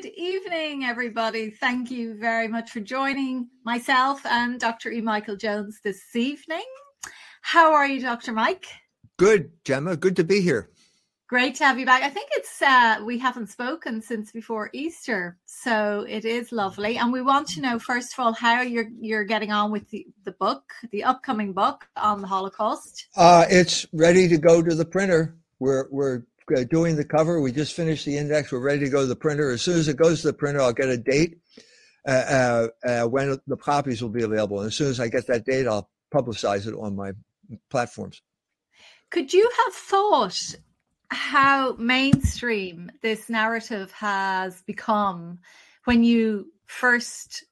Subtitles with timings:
[0.00, 1.50] Good evening, everybody.
[1.50, 4.90] Thank you very much for joining myself and Dr.
[4.90, 5.02] E.
[5.02, 6.64] Michael Jones this evening.
[7.42, 8.32] How are you, Dr.
[8.32, 8.64] Mike?
[9.18, 9.96] Good, Gemma.
[9.96, 10.70] Good to be here.
[11.28, 12.02] Great to have you back.
[12.02, 16.96] I think it's uh, we haven't spoken since before Easter, so it is lovely.
[16.96, 20.06] And we want to know first of all how you're you're getting on with the,
[20.24, 23.08] the book, the upcoming book on the Holocaust.
[23.18, 25.36] Uh, it's ready to go to the printer.
[25.58, 26.22] We're we're
[26.56, 27.40] uh, doing the cover.
[27.40, 28.52] We just finished the index.
[28.52, 29.50] We're ready to go to the printer.
[29.50, 31.38] As soon as it goes to the printer, I'll get a date
[32.06, 34.60] uh, uh, uh, when the copies will be available.
[34.60, 37.12] And as soon as I get that date, I'll publicize it on my
[37.70, 38.22] platforms.
[39.10, 40.54] Could you have thought
[41.08, 45.40] how mainstream this narrative has become
[45.84, 47.44] when you first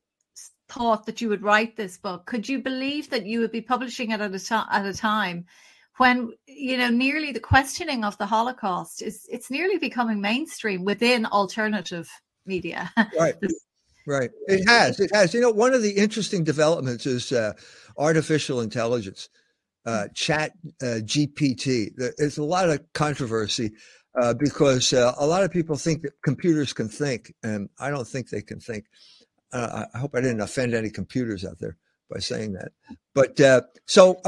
[0.69, 2.27] thought that you would write this book?
[2.27, 5.47] Could you believe that you would be publishing it at a, to- at a time
[5.98, 11.27] when you know nearly the questioning of the holocaust is it's nearly becoming mainstream within
[11.27, 12.09] alternative
[12.47, 12.91] media.
[13.19, 13.34] Right.
[14.06, 14.31] Right.
[14.47, 15.00] It has.
[15.00, 15.34] It has.
[15.34, 17.53] You know one of the interesting developments is uh,
[17.98, 19.28] artificial intelligence
[19.84, 23.70] uh, chat uh, gpt there's a lot of controversy
[24.19, 28.08] uh, because uh, a lot of people think that computers can think and i don't
[28.08, 28.86] think they can think.
[29.53, 31.77] Uh, i hope i didn't offend any computers out there
[32.11, 32.73] by saying that.
[33.14, 34.20] But uh, so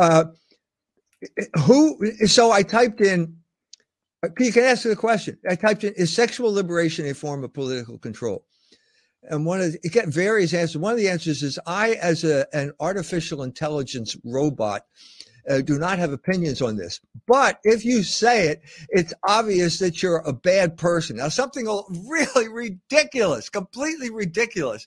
[1.65, 3.37] who so i typed in
[4.39, 5.39] you can ask the question.
[5.49, 8.45] I typed in is sexual liberation a form of political control?
[9.23, 10.79] And one of it got various answers.
[10.79, 14.83] One of the answers is i as a, an artificial intelligence robot
[15.48, 17.01] uh, do not have opinions on this.
[17.27, 21.17] But if you say it it's obvious that you're a bad person.
[21.17, 21.67] Now something
[22.09, 24.87] really ridiculous completely ridiculous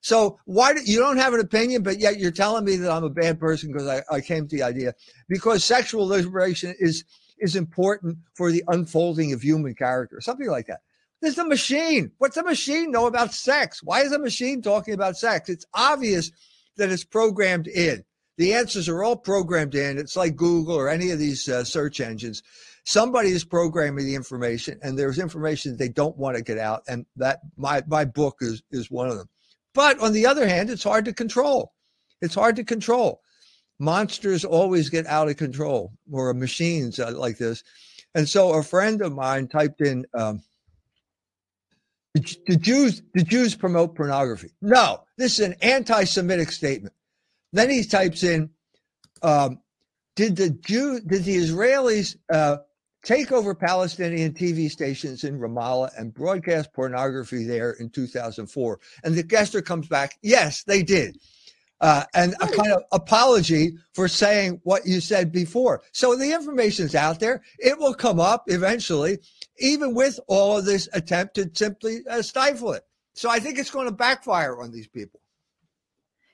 [0.00, 3.04] so why do you don't have an opinion, but yet you're telling me that I'm
[3.04, 4.94] a bad person because I, I came to the idea
[5.28, 7.04] because sexual liberation is
[7.38, 10.80] is important for the unfolding of human character, something like that.
[11.20, 12.12] There's a machine.
[12.18, 13.82] What's a machine know about sex?
[13.82, 15.48] Why is a machine talking about sex?
[15.48, 16.30] It's obvious
[16.76, 18.04] that it's programmed in.
[18.38, 19.98] The answers are all programmed in.
[19.98, 22.42] It's like Google or any of these uh, search engines.
[22.84, 26.82] Somebody is programming the information, and there's information they don't want to get out.
[26.88, 29.28] And that my my book is is one of them.
[29.74, 31.72] But on the other hand, it's hard to control.
[32.20, 33.22] It's hard to control.
[33.78, 37.62] Monsters always get out of control, or machines uh, like this.
[38.14, 40.42] And so a friend of mine typed in, um,
[42.14, 44.50] the Jews, the Jews promote pornography.
[44.60, 46.94] No, this is an anti-Semitic statement.
[47.52, 48.50] Then he types in,
[49.22, 49.60] um,
[50.16, 52.58] did the Jew, did the Israelis uh,
[53.02, 58.80] take over Palestinian TV stations in Ramallah and broadcast pornography there in 2004.
[59.04, 61.18] And the guester comes back, yes, they did.
[61.80, 65.80] Uh, and a kind of apology for saying what you said before.
[65.92, 67.42] So the information is out there.
[67.58, 69.18] It will come up eventually,
[69.58, 72.82] even with all of this attempt to simply uh, stifle it.
[73.14, 75.20] So I think it's going to backfire on these people.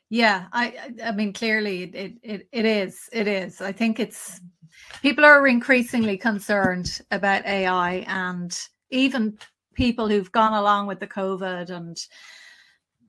[0.09, 3.61] Yeah, I I mean clearly it it it is it is.
[3.61, 4.41] I think it's
[5.03, 8.59] people are increasingly concerned about AI and
[8.91, 9.39] even
[9.75, 11.99] people who've gone along with the COVID and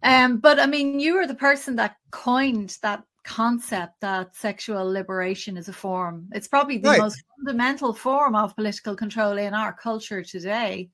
[0.03, 5.57] um but I mean you were the person that coined that concept that sexual liberation
[5.57, 6.29] is a form.
[6.33, 6.99] It's probably the right.
[6.99, 10.89] most fundamental form of political control in our culture today.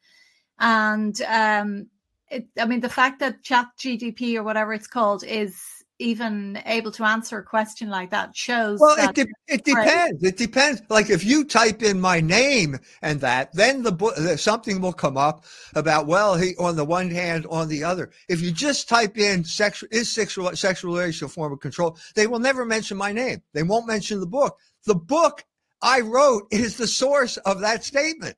[0.59, 1.87] And um
[2.29, 6.91] it, I mean the fact that chat GPT or whatever it's called is even able
[6.91, 10.81] to answer a question like that shows well it, de- it depends it depends.
[10.89, 15.17] Like if you type in my name and that then the book something will come
[15.17, 18.11] up about well he on the one hand on the other.
[18.27, 22.39] If you just type in sexual is sexual sexual relation form of control they will
[22.39, 23.41] never mention my name.
[23.53, 24.57] They won't mention the book.
[24.85, 25.43] The book
[25.81, 28.37] i wrote is the source of that statement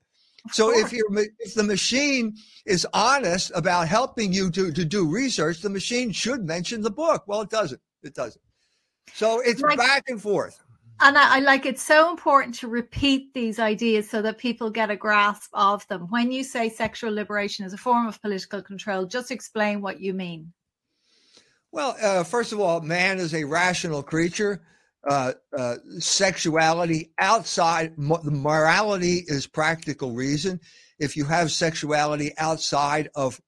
[0.52, 1.06] so if you
[1.40, 2.36] if the machine
[2.66, 7.24] is honest about helping you to, to do research, the machine should mention the book.
[7.28, 7.82] Well, it doesn't.
[8.04, 8.42] It doesn't.
[9.14, 10.62] So it's like, back and forth.
[11.02, 14.90] And I, I like it's so important to repeat these ideas so that people get
[14.90, 16.08] a grasp of them.
[16.10, 20.14] When you say sexual liberation is a form of political control, just explain what you
[20.14, 20.54] mean.
[21.72, 24.62] Well, uh, first of all, man is a rational creature
[25.06, 30.60] uh, uh, sexuality outside the morality is practical reason.
[31.00, 33.40] If you have sexuality outside of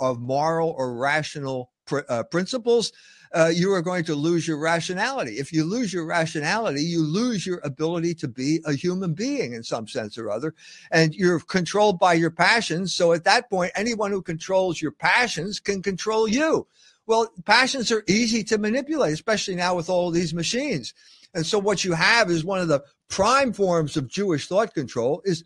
[0.00, 2.92] of moral or rational pr- uh, principles,
[3.34, 5.32] uh, you are going to lose your rationality.
[5.32, 9.62] If you lose your rationality, you lose your ability to be a human being in
[9.62, 10.54] some sense or other,
[10.90, 12.94] and you're controlled by your passions.
[12.94, 16.66] So at that point, anyone who controls your passions can control you.
[17.06, 20.92] Well, passions are easy to manipulate, especially now with all these machines.
[21.34, 25.22] And so what you have is one of the prime forms of Jewish thought control
[25.24, 25.44] is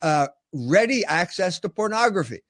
[0.00, 2.40] uh, ready access to pornography.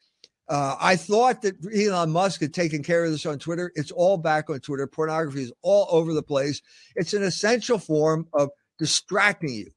[0.48, 3.72] Uh, I thought that Elon Musk had taken care of this on Twitter.
[3.74, 4.86] It's all back on Twitter.
[4.86, 6.60] Pornography is all over the place.
[6.94, 9.70] It's an essential form of distracting you,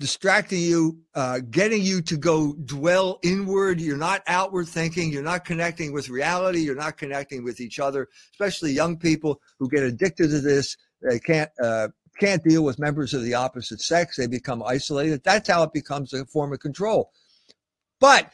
[0.00, 3.80] distracting you, uh, getting you to go dwell inward.
[3.80, 5.12] You're not outward thinking.
[5.12, 6.60] You're not connecting with reality.
[6.60, 10.76] You're not connecting with each other, especially young people who get addicted to this.
[11.02, 14.16] They can't uh, can't deal with members of the opposite sex.
[14.16, 15.22] They become isolated.
[15.24, 17.10] That's how it becomes a form of control.
[18.00, 18.32] But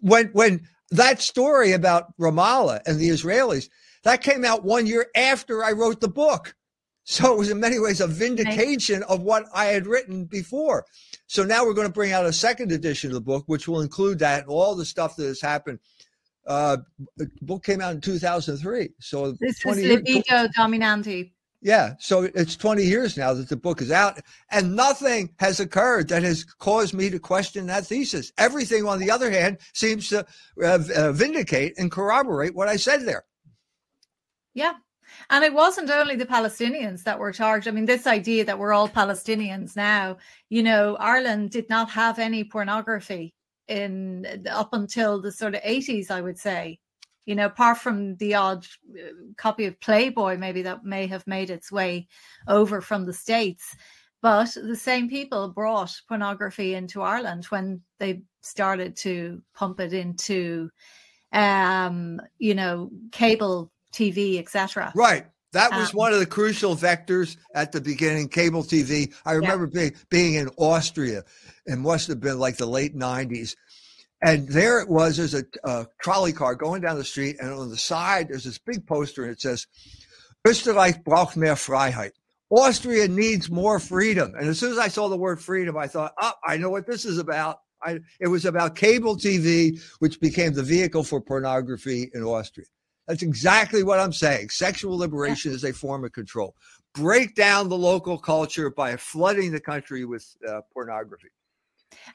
[0.00, 3.68] when when that story about Ramallah and the Israelis,
[4.04, 6.54] that came out one year after I wrote the book.
[7.10, 10.86] So it was in many ways a vindication of what I had written before.
[11.26, 13.80] So now we're going to bring out a second edition of the book, which will
[13.80, 15.80] include that and all the stuff that has happened.
[16.46, 16.76] Uh,
[17.16, 18.90] the book came out in 2003.
[19.00, 21.32] So this is Libido Dominandi.
[21.60, 21.94] Yeah.
[21.98, 24.20] So it's 20 years now that the book is out,
[24.52, 28.30] and nothing has occurred that has caused me to question that thesis.
[28.38, 30.24] Everything, on the other hand, seems to
[30.62, 30.78] uh,
[31.12, 33.24] vindicate and corroborate what I said there.
[34.54, 34.74] Yeah.
[35.30, 37.68] And it wasn't only the Palestinians that were charged.
[37.68, 40.16] I mean, this idea that we're all Palestinians now,
[40.48, 43.32] you know, Ireland did not have any pornography
[43.68, 46.80] in up until the sort of 80s, I would say
[47.30, 51.48] you know, apart from the odd uh, copy of Playboy, maybe that may have made
[51.48, 52.08] its way
[52.48, 53.76] over from the States.
[54.22, 60.70] But the same people brought pornography into Ireland when they started to pump it into,
[61.32, 64.92] um, you know, cable TV, etc.
[64.94, 65.26] Right.
[65.52, 69.12] That was um, one of the crucial vectors at the beginning, cable TV.
[69.24, 69.80] I remember yeah.
[69.80, 71.24] being, being in Austria.
[71.66, 73.56] It must have been like the late 90s.
[74.22, 77.70] And there it was, there's a, a, trolley car going down the street, and on
[77.70, 79.66] the side, there's this big poster, and it says,
[80.46, 82.12] Österreich braucht mehr Freiheit.
[82.50, 84.34] Austria needs more freedom.
[84.38, 86.86] And as soon as I saw the word freedom, I thought, oh, I know what
[86.86, 87.60] this is about.
[87.82, 92.66] I, it was about cable TV, which became the vehicle for pornography in Austria.
[93.06, 94.50] That's exactly what I'm saying.
[94.50, 96.54] Sexual liberation is a form of control.
[96.94, 101.28] Break down the local culture by flooding the country with uh, pornography.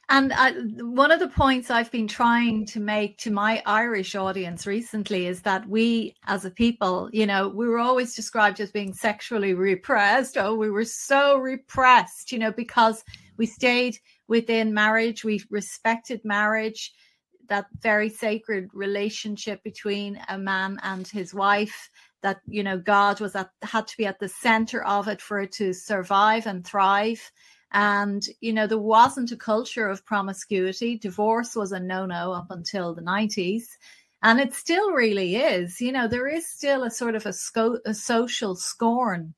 [0.09, 4.65] And I, one of the points I've been trying to make to my Irish audience
[4.65, 8.93] recently is that we, as a people, you know, we were always described as being
[8.93, 10.37] sexually repressed.
[10.37, 13.03] Oh, we were so repressed, you know, because
[13.37, 13.97] we stayed
[14.27, 16.93] within marriage, we respected marriage,
[17.49, 21.89] that very sacred relationship between a man and his wife.
[22.21, 25.39] That you know, God was at had to be at the center of it for
[25.39, 27.31] it to survive and thrive
[27.75, 30.97] and, you know, there wasn't a culture of promiscuity.
[30.97, 33.65] Divorce was a no no up until the 90s.
[34.23, 35.81] And it still really is.
[35.81, 39.33] You know, there is still a sort of a, sco- a social scorn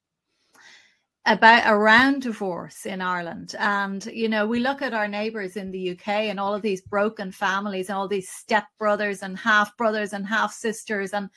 [1.27, 3.53] about around divorce in Ireland.
[3.59, 6.81] And, you know, we look at our neighbours in the UK and all of these
[6.81, 11.11] broken families and all these step brothers and half brothers and half sisters.
[11.11, 11.29] And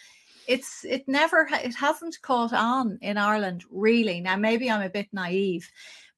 [0.46, 4.20] it's, it never, it hasn't caught on in Ireland, really.
[4.20, 5.68] Now, maybe I'm a bit naive,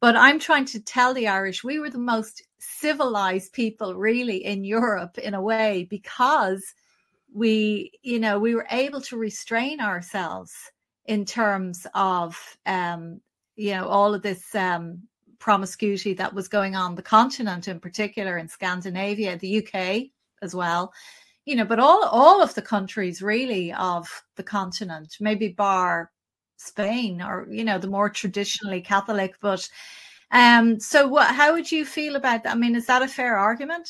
[0.01, 4.65] but I'm trying to tell the Irish we were the most civilized people really in
[4.65, 6.63] Europe in a way because
[7.35, 10.53] we, you know, we were able to restrain ourselves
[11.07, 13.21] in terms of, um,
[13.57, 15.03] you know, all of this um,
[15.39, 20.11] promiscuity that was going on the continent in particular in Scandinavia, the UK
[20.43, 20.93] as well
[21.45, 26.11] you know but all all of the countries really of the continent maybe bar
[26.63, 29.35] Spain or you know the more traditionally Catholic.
[29.41, 29.69] But
[30.31, 31.35] um, so what?
[31.35, 32.53] How would you feel about that?
[32.53, 33.89] I mean, is that a fair argument?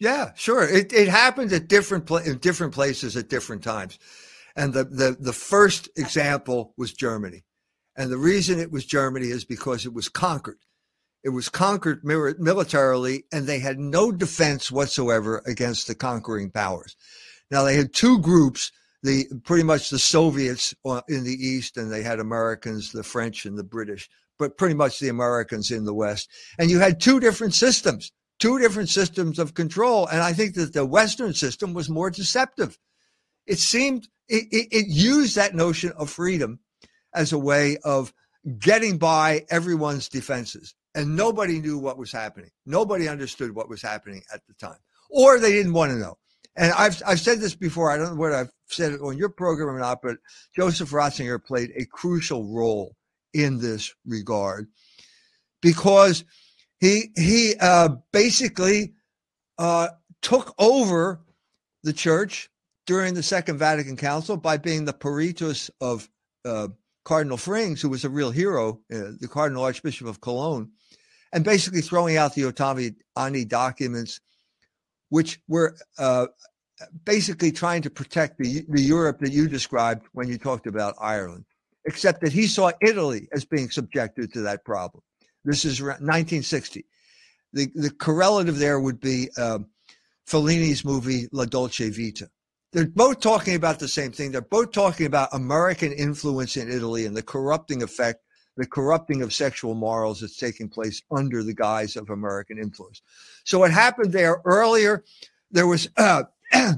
[0.00, 0.68] Yeah, sure.
[0.68, 3.98] It it happens at different pla- different places at different times,
[4.56, 7.44] and the the the first example was Germany,
[7.96, 10.58] and the reason it was Germany is because it was conquered.
[11.22, 16.96] It was conquered militarily, and they had no defense whatsoever against the conquering powers.
[17.50, 18.70] Now they had two groups
[19.04, 23.44] the pretty much the Soviets uh, in the East, and they had Americans, the French
[23.44, 24.08] and the British,
[24.38, 26.28] but pretty much the Americans in the West.
[26.58, 30.06] And you had two different systems, two different systems of control.
[30.06, 32.78] And I think that the Western system was more deceptive.
[33.46, 36.60] It seemed it, it, it used that notion of freedom
[37.14, 38.12] as a way of
[38.58, 40.74] getting by everyone's defenses.
[40.94, 42.50] And nobody knew what was happening.
[42.66, 44.78] Nobody understood what was happening at the time,
[45.10, 46.18] or they didn't want to know
[46.56, 47.90] and I've I've said this before.
[47.90, 50.18] I don't know whether I've said it on your program or not, but
[50.54, 52.96] Joseph Ratzinger played a crucial role
[53.32, 54.68] in this regard
[55.60, 56.24] because
[56.78, 58.94] he he uh, basically
[59.58, 59.88] uh,
[60.22, 61.20] took over
[61.82, 62.50] the church
[62.86, 66.08] during the Second Vatican Council by being the peritus of
[66.44, 66.68] uh,
[67.04, 70.70] Cardinal Frings, who was a real hero, uh, the Cardinal Archbishop of Cologne,
[71.32, 74.20] and basically throwing out the Ottaviani documents
[75.10, 76.26] which were uh,
[77.04, 81.44] basically trying to protect the, the Europe that you described when you talked about Ireland,
[81.84, 85.02] except that he saw Italy as being subjected to that problem.
[85.44, 86.84] This is 1960.
[87.52, 89.66] The, the correlative there would be um,
[90.26, 92.28] Fellini's movie La Dolce Vita.
[92.74, 94.32] They're both talking about the same thing.
[94.32, 98.24] They're both talking about American influence in Italy and the corrupting effect,
[98.56, 103.00] the corrupting of sexual morals that's taking place under the guise of American influence.
[103.44, 105.04] So what happened there earlier,
[105.52, 106.24] there was uh,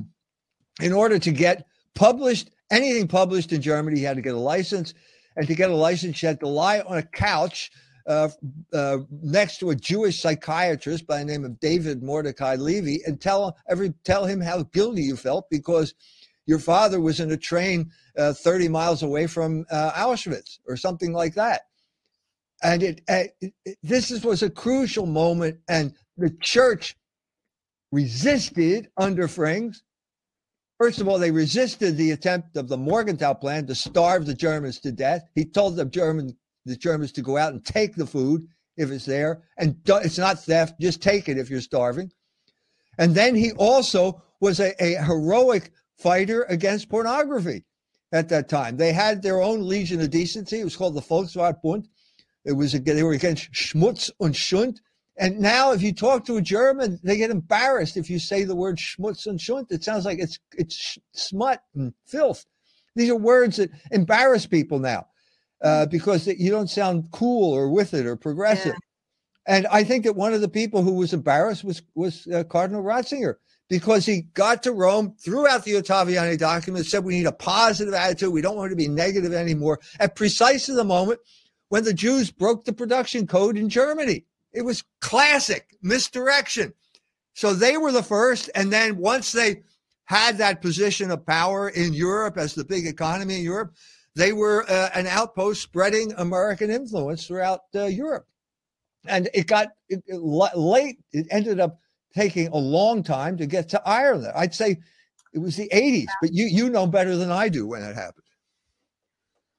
[0.83, 4.93] in order to get published anything published in Germany, you had to get a license,
[5.37, 7.71] and to get a license, you had to lie on a couch
[8.07, 13.57] uh, next to a Jewish psychiatrist by the name of David Mordecai Levy and tell
[13.69, 15.95] every tell him how guilty you felt because
[16.47, 21.13] your father was in a train uh, 30 miles away from uh, Auschwitz or something
[21.13, 21.63] like that.
[22.63, 26.97] And it, uh, it, it, this is, was a crucial moment, and the church
[27.93, 29.83] resisted under Frings.
[30.79, 34.79] First of all, they resisted the attempt of the Morgenthau plan to starve the Germans
[34.81, 35.29] to death.
[35.35, 36.37] He told the German
[36.67, 38.47] the Germans to go out and take the food
[38.77, 40.79] if it's there, and it's not theft.
[40.81, 42.13] Just take it if you're starving.
[42.99, 47.65] And then he also was a, a heroic fighter against pornography
[48.13, 48.77] at that time.
[48.77, 50.61] They had their own Legion of Decency.
[50.61, 51.87] It was called the Volksraad
[52.45, 54.81] It was they were against Schmutz und Schund,
[55.19, 58.55] and now, if you talk to a German, they get embarrassed if you say the
[58.55, 59.73] word Schmutz und Schund.
[59.73, 62.45] It sounds like it's it's smut and filth.
[62.95, 65.07] These are words that embarrass people now
[65.63, 68.75] uh, because you don't sound cool or with it or progressive.
[68.75, 68.79] Yeah.
[69.49, 72.83] And I think that one of the people who was embarrassed was was uh, Cardinal
[72.83, 73.37] Ratzinger
[73.69, 77.95] because he got to Rome, threw out the Ottaviani document, said we need a positive
[77.95, 78.33] attitude.
[78.33, 79.81] We don't want to be negative anymore.
[79.99, 81.21] At precisely the moment
[81.69, 84.25] when the Jews broke the production code in Germany.
[84.53, 86.73] It was classic misdirection.
[87.35, 88.49] So they were the first.
[88.55, 89.63] And then once they
[90.05, 93.75] had that position of power in Europe as the big economy in Europe,
[94.17, 98.27] they were uh, an outpost spreading American influence throughout uh, Europe.
[99.07, 100.99] And it got it, it, late.
[101.13, 101.79] It ended up
[102.15, 104.33] taking a long time to get to Ireland.
[104.35, 104.79] I'd say
[105.35, 108.25] it was the 80s, but you you know better than I do when it happened.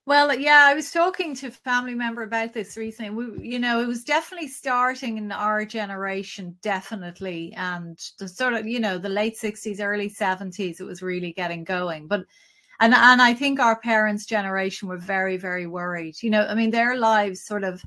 [0.08, 3.10] Well, yeah, I was talking to a family member about this recently.
[3.12, 8.66] We, you know, it was definitely starting in our generation, definitely, and the sort of,
[8.66, 12.08] you know, the late '60s, early '70s, it was really getting going.
[12.08, 12.26] But,
[12.79, 16.22] and and I think our parents' generation were very, very worried.
[16.22, 17.84] You know, I mean, their lives sort of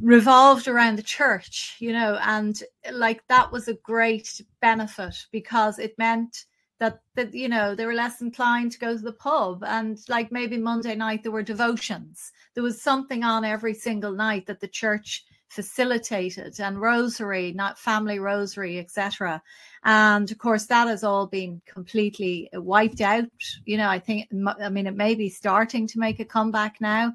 [0.00, 2.62] revolved around the church, you know, and
[2.92, 6.44] like that was a great benefit because it meant
[6.82, 10.32] that that you know they were less inclined to go to the pub and like
[10.32, 14.66] maybe monday night there were devotions there was something on every single night that the
[14.66, 19.42] church facilitated and rosary not family rosary etc
[19.84, 23.28] and of course that has all been completely wiped out.
[23.66, 24.28] You know i think
[24.60, 27.14] i mean it may be starting to make a comeback now.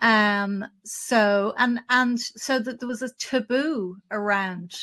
[0.00, 4.74] Um so and and so that there was a taboo around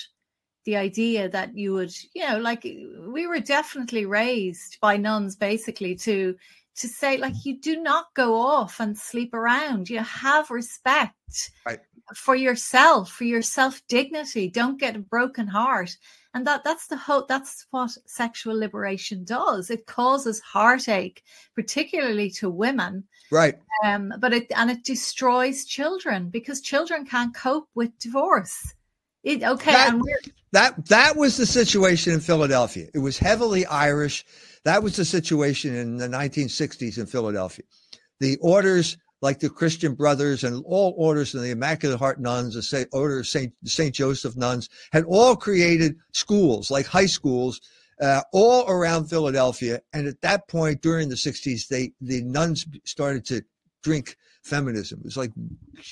[0.65, 5.95] the idea that you would you know like we were definitely raised by nuns basically
[5.95, 6.35] to
[6.75, 9.89] to say like you do not go off and sleep around.
[9.89, 11.79] You have respect right.
[12.15, 15.95] for yourself for your self dignity don't get a broken heart.
[16.35, 19.69] And that that's the hope that's what sexual liberation does.
[19.69, 23.55] It causes heartache particularly to women right.
[23.83, 28.73] um but it and it destroys children because children can't cope with divorce
[29.23, 30.01] it, okay that,
[30.51, 32.87] that that was the situation in Philadelphia.
[32.93, 34.25] It was heavily Irish.
[34.65, 37.65] That was the situation in the 1960s in Philadelphia.
[38.19, 42.87] The orders, like the Christian Brothers and all orders and the Immaculate Heart Nuns, the
[42.91, 47.59] Order of Saint Saint Joseph Nuns, had all created schools, like high schools,
[48.01, 49.81] uh, all around Philadelphia.
[49.91, 53.41] And at that point, during the 60s, they the nuns started to
[53.81, 54.99] drink feminism.
[54.99, 55.31] It was like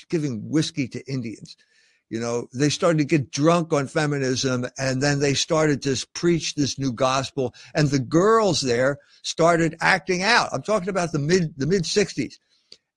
[0.08, 1.56] giving whiskey to Indians.
[2.12, 6.54] You know, they started to get drunk on feminism and then they started to preach
[6.54, 10.50] this new gospel and the girls there started acting out.
[10.52, 12.34] I'm talking about the mid, the mid 60s.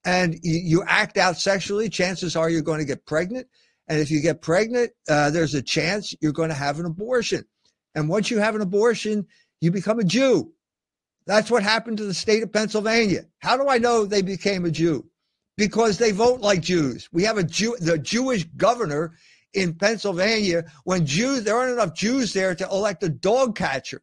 [0.04, 3.48] And you, act out sexually, chances are you're going to get pregnant.
[3.88, 7.46] And if you get pregnant, uh, there's a chance you're going to have an abortion.
[7.96, 9.28] And once you have an abortion,
[9.62, 10.52] you become a Jew.
[11.26, 13.22] That's what happened to the state of Pennsylvania.
[13.40, 15.10] How do I know they became a Jew?
[15.58, 17.10] Because they vote like Jews.
[17.12, 19.14] We have a Jew, the Jewish governor
[19.54, 20.66] in Pennsylvania.
[20.84, 24.02] When Jews, there aren't enough Jews there to elect a dog catcher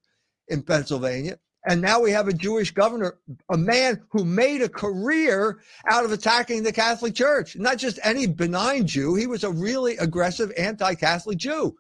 [0.49, 1.39] in Pennsylvania.
[1.65, 3.19] And now we have a Jewish governor,
[3.49, 7.55] a man who made a career out of attacking the Catholic Church.
[7.57, 11.77] Not just any benign Jew, he was a really aggressive anti Catholic Jew.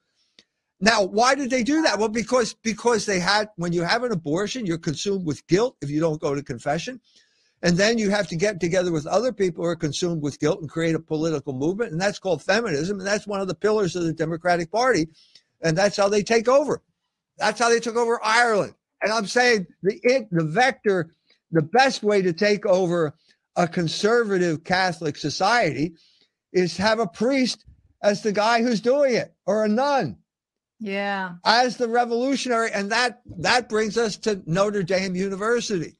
[0.80, 1.98] Now, why did they do that?
[1.98, 5.90] Well, because because they had when you have an abortion, you're consumed with guilt if
[5.90, 7.00] you don't go to confession.
[7.62, 10.60] And then you have to get together with other people who are consumed with guilt
[10.60, 11.92] and create a political movement.
[11.92, 12.98] And that's called feminism.
[12.98, 15.08] And that's one of the pillars of the Democratic Party.
[15.62, 16.82] And that's how they take over.
[17.38, 18.74] That's how they took over Ireland.
[19.00, 21.12] And I'm saying the it, the vector,
[21.52, 23.14] the best way to take over
[23.56, 25.94] a conservative Catholic society
[26.52, 27.64] is have a priest
[28.02, 30.16] as the guy who's doing it or a nun.
[30.80, 31.34] Yeah.
[31.44, 32.72] As the revolutionary.
[32.72, 35.94] And that that brings us to Notre Dame University.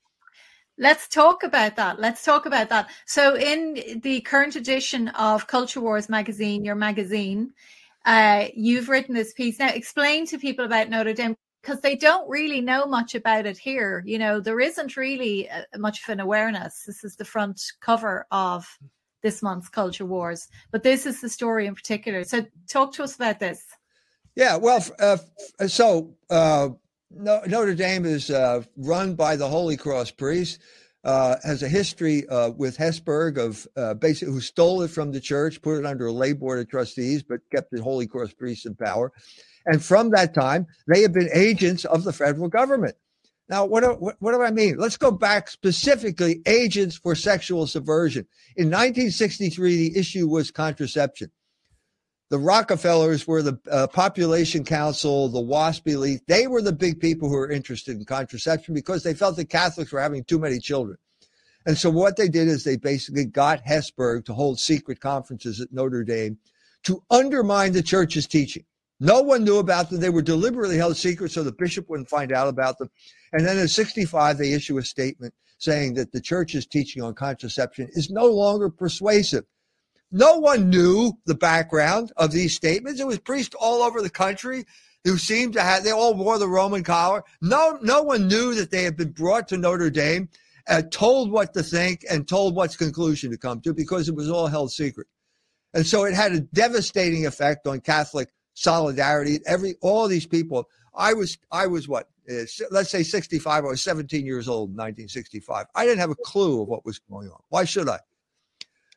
[0.79, 2.00] Let's talk about that.
[2.00, 2.88] Let's talk about that.
[3.07, 7.52] So, in the current edition of Culture Wars magazine, your magazine,
[8.07, 9.59] uh, you've written this piece.
[9.59, 13.59] Now, explain to people about Notre Dame because they don't really know much about it
[13.59, 14.02] here.
[14.07, 16.85] You know, there isn't really uh, much of an awareness.
[16.87, 18.67] This is the front cover of
[19.23, 22.25] this month's Culture Wars, but this is the story in particular.
[22.25, 23.62] So, talk to us about this.
[24.35, 25.19] Yeah, well, uh,
[25.69, 26.71] so uh,
[27.16, 30.59] Notre Dame is uh, run by the Holy Cross priests.
[31.04, 35.19] Uh, has a history uh, with Hesburgh of uh, basically who stole it from the
[35.19, 38.66] church, put it under a lay board of trustees, but kept the Holy Cross priests
[38.66, 39.11] in power.
[39.66, 42.95] And from that time, they have been agents of the federal government.
[43.49, 44.76] Now, what do, what, what do I mean?
[44.78, 48.25] Let's go back specifically agents for sexual subversion.
[48.57, 51.33] In 1963, the issue was contraception
[52.33, 56.23] the Rockefellers were the uh, population council, the WASP elite.
[56.27, 59.93] They were the big people who were interested in contraception because they felt that Catholics
[59.93, 60.97] were having too many children.
[61.67, 65.75] And so what they did is they basically got Hesburgh to hold secret conferences at
[65.75, 66.39] Notre Dame
[66.85, 68.65] to undermine the church's teaching.
[68.99, 70.01] No one knew about them.
[70.01, 72.89] They were deliberately held secret so the bishop wouldn't find out about them.
[73.35, 77.91] And then in 65, they issue a statement saying that the church's teaching on contraception
[77.93, 79.45] is no longer persuasive.
[80.12, 83.00] No one knew the background of these statements.
[83.00, 84.64] It was priests all over the country
[85.04, 87.25] who seemed to have, they all wore the Roman collar.
[87.40, 90.29] No, no one knew that they had been brought to Notre Dame,
[90.68, 94.31] and told what to think, and told what's conclusion to come to because it was
[94.31, 95.09] all held secret.
[95.75, 99.40] And so it had a devastating effect on Catholic solidarity.
[99.46, 103.83] Every, all these people, I was, I was what, uh, let's say 65, I was
[103.83, 105.66] 17 years old in 1965.
[105.75, 107.40] I didn't have a clue of what was going on.
[107.48, 107.98] Why should I?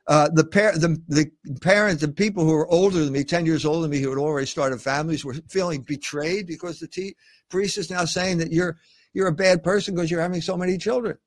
[0.08, 3.65] Uh, the, par- the, the parents and people who were older than me, 10 years
[3.65, 7.15] older than me, who had already started families, were feeling betrayed because the t-
[7.50, 8.78] priest is now saying that you're,
[9.13, 11.18] you're a bad person because you're having so many children.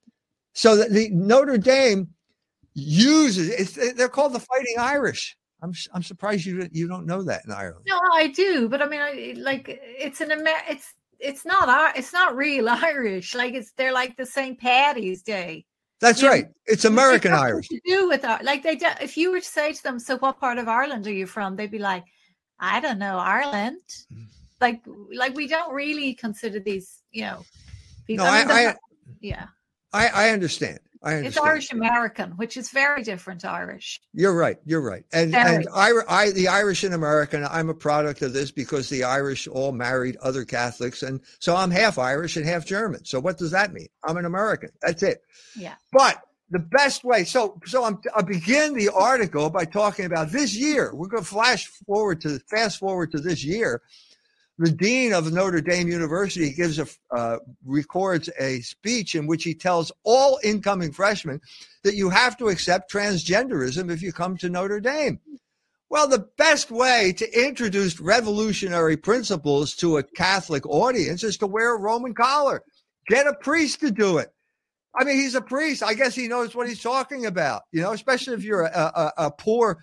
[0.52, 2.08] So that the Notre Dame
[2.74, 5.36] uses, they're called the Fighting Irish.
[5.60, 7.84] I'm, I'm surprised you, you don't know that in Ireland.
[7.88, 8.68] No, I do.
[8.68, 13.34] But I mean, I, like, it's an, Amer- it's, it's not, it's not real Irish.
[13.34, 14.60] Like it's, they're like the St.
[14.60, 15.66] Patty's Day
[16.00, 16.48] that's right.
[16.66, 17.68] It's American Irish.
[17.68, 20.16] To do with our, like they, do, if you were to say to them, "So,
[20.18, 22.04] what part of Ireland are you from?" They'd be like,
[22.60, 23.82] "I don't know, Ireland."
[24.12, 24.26] Mm.
[24.60, 24.82] Like,
[25.14, 27.44] like we don't really consider these, you know.
[28.06, 28.26] People.
[28.26, 28.74] No, I, mean, I, I,
[29.20, 29.46] yeah.
[29.92, 30.78] I, I understand.
[31.02, 31.26] I understand.
[31.26, 34.00] It's Irish American, which is very different to Irish.
[34.12, 34.58] You're right.
[34.64, 35.04] You're right.
[35.12, 35.56] And very.
[35.56, 39.46] and I, I, the Irish and American, I'm a product of this because the Irish
[39.46, 43.04] all married other Catholics, and so I'm half Irish and half German.
[43.04, 43.88] So what does that mean?
[44.04, 44.70] I'm an American.
[44.82, 45.22] That's it.
[45.56, 45.74] Yeah.
[45.92, 50.56] But the best way, so so I'm, I begin the article by talking about this
[50.56, 50.94] year.
[50.94, 53.82] We're going to flash forward to fast forward to this year
[54.58, 59.54] the dean of Notre Dame University gives a uh, records a speech in which he
[59.54, 61.40] tells all incoming freshmen
[61.84, 65.20] that you have to accept transgenderism if you come to Notre Dame.
[65.90, 71.74] Well, the best way to introduce revolutionary principles to a Catholic audience is to wear
[71.74, 72.62] a Roman collar.
[73.06, 74.28] Get a priest to do it.
[74.94, 75.82] I mean, he's a priest.
[75.82, 79.12] I guess he knows what he's talking about, you know, especially if you're a, a,
[79.26, 79.78] a poor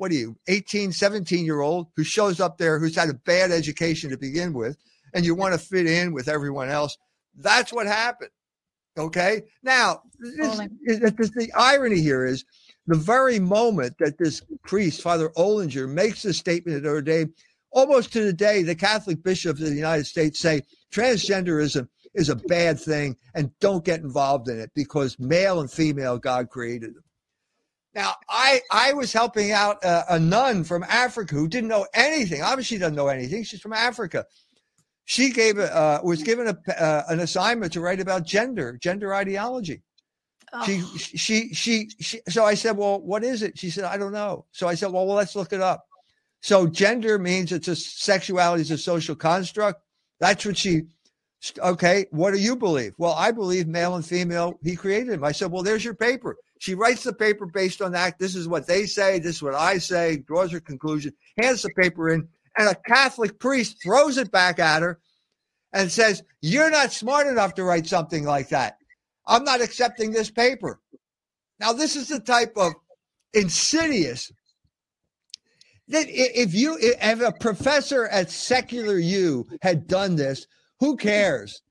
[0.00, 3.50] what are you, 18, 17 year old who shows up there who's had a bad
[3.50, 4.78] education to begin with,
[5.12, 6.96] and you want to fit in with everyone else.
[7.36, 8.30] That's what happened.
[8.96, 9.42] Okay.
[9.62, 12.46] Now, this, this, the irony here is
[12.86, 17.34] the very moment that this priest, Father Olinger, makes this statement at Notre Dame,
[17.70, 22.36] almost to the day, the Catholic bishops of the United States say transgenderism is a
[22.36, 27.04] bad thing and don't get involved in it because male and female God created them.
[27.94, 32.40] Now, I I was helping out a, a, nun from Africa who didn't know anything.
[32.40, 33.42] Obviously, doesn't know anything.
[33.42, 34.26] She's from Africa.
[35.06, 39.12] She gave a, uh, was given a, uh, an assignment to write about gender, gender
[39.12, 39.82] ideology.
[40.52, 40.64] Oh.
[40.64, 40.80] She,
[41.16, 43.58] she, she, she, so I said, well, what is it?
[43.58, 44.46] She said, I don't know.
[44.52, 45.84] So I said, well, well let's look it up.
[46.42, 49.82] So gender means it's a sexuality is a social construct.
[50.20, 50.82] That's what she,
[51.58, 52.06] okay.
[52.10, 52.94] What do you believe?
[52.96, 55.24] Well, I believe male and female, he created them.
[55.24, 56.36] I said, well, there's your paper.
[56.60, 58.18] She writes the paper based on that.
[58.18, 59.18] This is what they say.
[59.18, 60.18] This is what I say.
[60.18, 61.14] Draws her conclusion.
[61.40, 65.00] Hands the paper in, And a Catholic priest throws it back at her
[65.72, 68.76] and says, You're not smart enough to write something like that.
[69.26, 70.78] I'm not accepting this paper.
[71.60, 72.74] Now, this is the type of
[73.32, 74.30] insidious
[75.88, 80.46] that if you if a professor at secular U had done this,
[80.78, 81.62] who cares?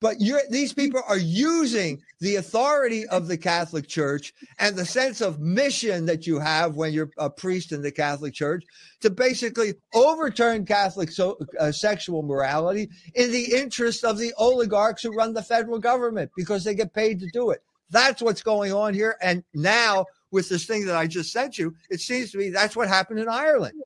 [0.00, 0.18] But
[0.50, 6.06] these people are using the authority of the Catholic Church and the sense of mission
[6.06, 8.64] that you have when you're a priest in the Catholic Church
[9.00, 15.14] to basically overturn Catholic so, uh, sexual morality in the interest of the oligarchs who
[15.14, 17.60] run the federal government because they get paid to do it.
[17.90, 19.16] That's what's going on here.
[19.22, 22.76] And now, with this thing that I just sent you, it seems to me that's
[22.76, 23.80] what happened in Ireland.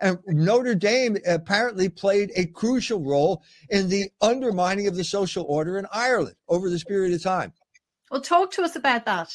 [0.00, 5.78] And Notre Dame apparently played a crucial role in the undermining of the social order
[5.78, 7.52] in Ireland over this period of time.
[8.14, 9.34] Well, talk to us about that.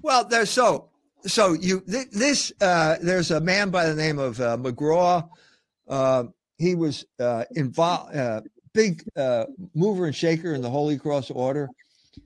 [0.00, 0.90] Well, there's so
[1.26, 5.28] so you this uh, there's a man by the name of uh, McGraw.
[5.88, 6.24] Uh,
[6.58, 11.68] he was uh, involved, uh, big uh, mover and shaker in the Holy Cross Order.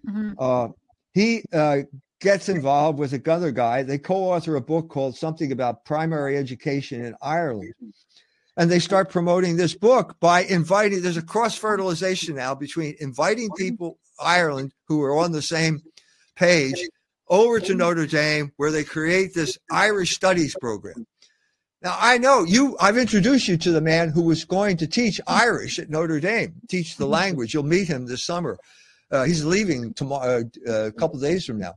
[0.07, 0.33] Mm-hmm.
[0.39, 0.69] Uh,
[1.15, 1.79] he uh,
[2.21, 3.83] gets involved with another guy.
[3.83, 7.73] They co-author a book called something about primary education in Ireland.
[8.59, 13.49] And they start promoting this book by inviting, there's a cross fertilization now between inviting
[13.57, 15.83] people, Ireland, who are on the same
[16.37, 16.89] page,
[17.29, 21.07] over to Notre Dame, where they create this Irish studies program.
[21.83, 25.21] Now, I know you, I've introduced you to the man who was going to teach
[25.27, 27.53] Irish at Notre Dame, teach the language.
[27.53, 28.57] You'll meet him this summer.
[29.11, 31.75] Uh, he's leaving tomorrow, uh, a couple days from now.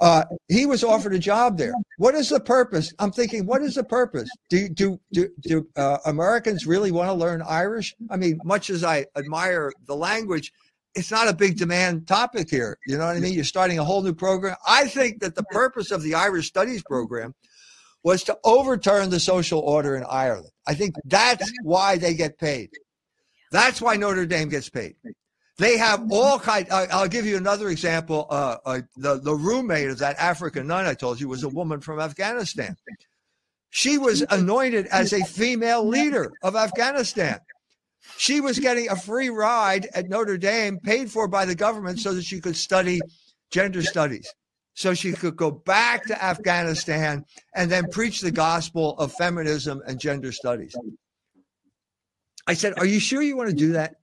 [0.00, 1.72] Uh, he was offered a job there.
[1.96, 2.92] What is the purpose?
[2.98, 4.28] I'm thinking, what is the purpose?
[4.48, 7.96] Do do do, do uh, Americans really want to learn Irish?
[8.08, 10.52] I mean, much as I admire the language,
[10.94, 12.78] it's not a big demand topic here.
[12.86, 13.34] You know what I mean?
[13.34, 14.56] You're starting a whole new program.
[14.66, 17.34] I think that the purpose of the Irish Studies program
[18.02, 20.50] was to overturn the social order in Ireland.
[20.66, 22.70] I think that's why they get paid.
[23.50, 24.96] That's why Notre Dame gets paid.
[25.58, 26.66] They have all kind.
[26.70, 28.26] Uh, I'll give you another example.
[28.30, 31.80] Uh, uh, the the roommate of that African nun I told you was a woman
[31.80, 32.76] from Afghanistan.
[33.70, 37.40] She was anointed as a female leader of Afghanistan.
[38.18, 42.12] She was getting a free ride at Notre Dame, paid for by the government, so
[42.14, 43.00] that she could study
[43.50, 44.32] gender studies,
[44.74, 50.00] so she could go back to Afghanistan and then preach the gospel of feminism and
[50.00, 50.74] gender studies.
[52.46, 53.94] I said, "Are you sure you want to do that?"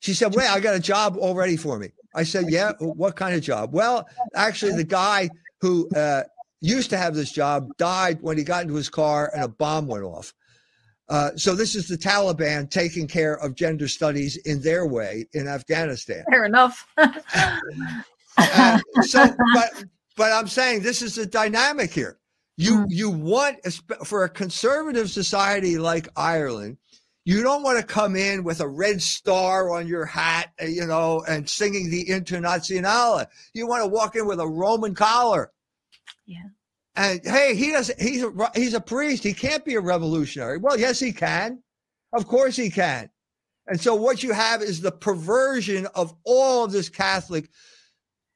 [0.00, 1.90] She said, Well, I got a job already for me.
[2.14, 3.72] I said, Yeah, what kind of job?
[3.72, 6.24] Well, actually, the guy who uh,
[6.60, 9.86] used to have this job died when he got into his car and a bomb
[9.86, 10.32] went off.
[11.08, 15.46] Uh, so this is the Taliban taking care of gender studies in their way in
[15.46, 16.24] Afghanistan.
[16.30, 16.86] Fair enough.
[16.96, 19.84] uh, so, but
[20.16, 22.18] but I'm saying this is a dynamic here.
[22.56, 22.86] You mm.
[22.88, 23.58] you want
[24.04, 26.78] for a conservative society like Ireland
[27.26, 30.86] you don't want to come in with a red star on your hat, uh, you
[30.86, 33.26] know, and singing the Internationale.
[33.52, 35.50] You want to walk in with a Roman collar.
[36.24, 36.44] Yeah.
[36.96, 38.00] And hey, he doesn't.
[38.00, 39.22] He's a he's a priest.
[39.22, 40.58] He can't be a revolutionary.
[40.58, 41.62] Well, yes, he can.
[42.14, 43.10] Of course, he can.
[43.66, 47.50] And so, what you have is the perversion of all of this Catholic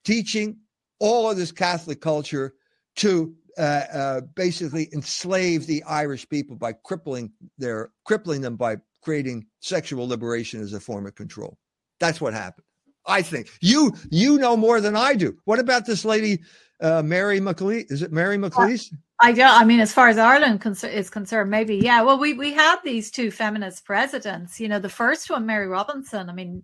[0.04, 0.58] teaching,
[0.98, 2.54] all of this Catholic culture
[2.96, 9.46] to uh, uh, basically enslave the Irish people by crippling their crippling them by creating
[9.60, 11.56] sexual liberation as a form of control.
[11.98, 12.64] That's what happened.
[13.06, 15.36] I think you you know more than I do.
[15.44, 16.40] What about this lady,
[16.80, 17.90] uh, Mary McAleese?
[17.90, 18.92] Is it Mary McAleese?
[19.20, 19.60] I don't.
[19.60, 22.02] I mean, as far as Ireland is concerned, maybe yeah.
[22.02, 24.58] Well, we we had these two feminist presidents.
[24.58, 26.30] You know, the first one, Mary Robinson.
[26.30, 26.62] I mean,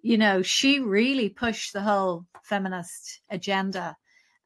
[0.00, 3.96] you know, she really pushed the whole feminist agenda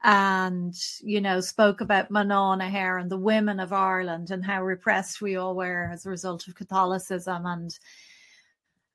[0.05, 4.63] and you know spoke about Mná na hÉireann and the women of Ireland and how
[4.63, 7.77] repressed we all were as a result of Catholicism and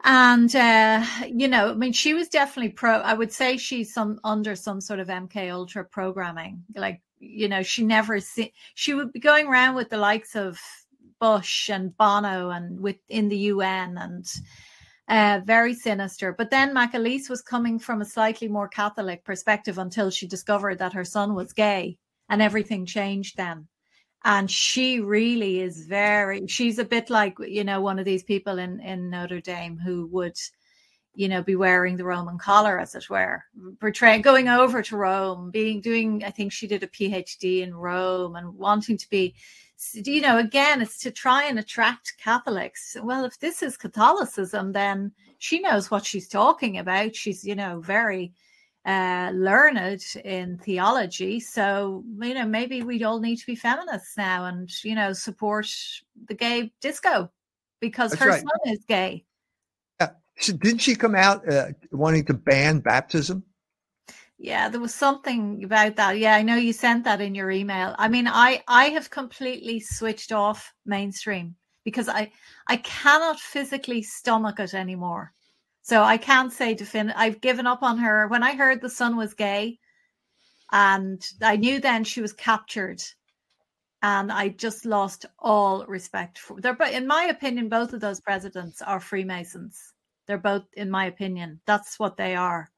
[0.03, 4.19] and uh, you know I mean she was definitely pro I would say she's some
[4.23, 9.13] under some sort of MK Ultra programming like you know she never see she would
[9.13, 10.59] be going around with the likes of
[11.19, 14.25] Bush and Bono and within the UN and
[15.07, 16.33] uh, very sinister.
[16.33, 20.93] But then McAleese was coming from a slightly more Catholic perspective until she discovered that
[20.93, 21.97] her son was gay
[22.29, 23.67] and everything changed then.
[24.25, 28.57] And she really is very, she's a bit like, you know, one of these people
[28.57, 30.37] in, in Notre Dame who would,
[31.13, 33.43] you know, be wearing the Roman collar, as it were,
[33.81, 38.35] portraying, going over to Rome, being, doing, I think she did a PhD in Rome
[38.37, 39.35] and wanting to be
[39.93, 42.95] you know, again, it's to try and attract Catholics.
[43.01, 47.15] Well, if this is Catholicism, then she knows what she's talking about.
[47.15, 48.33] She's, you know, very
[48.85, 51.39] uh, learned in theology.
[51.39, 55.67] So, you know, maybe we all need to be feminists now and, you know, support
[56.27, 57.31] the gay disco
[57.79, 58.41] because That's her right.
[58.41, 59.25] son is gay.
[60.01, 60.11] Yeah.
[60.39, 63.43] So didn't she come out uh, wanting to ban baptism?
[64.37, 66.17] Yeah, there was something about that.
[66.17, 67.95] Yeah, I know you sent that in your email.
[67.97, 72.31] I mean, I I have completely switched off mainstream because I
[72.67, 75.33] I cannot physically stomach it anymore.
[75.83, 77.13] So I can't say defin.
[77.15, 78.27] I've given up on her.
[78.27, 79.79] When I heard the son was gay,
[80.71, 83.03] and I knew then she was captured,
[84.01, 86.59] and I just lost all respect for.
[86.59, 89.93] They're, but in my opinion, both of those presidents are Freemasons.
[90.25, 92.71] They're both, in my opinion, that's what they are,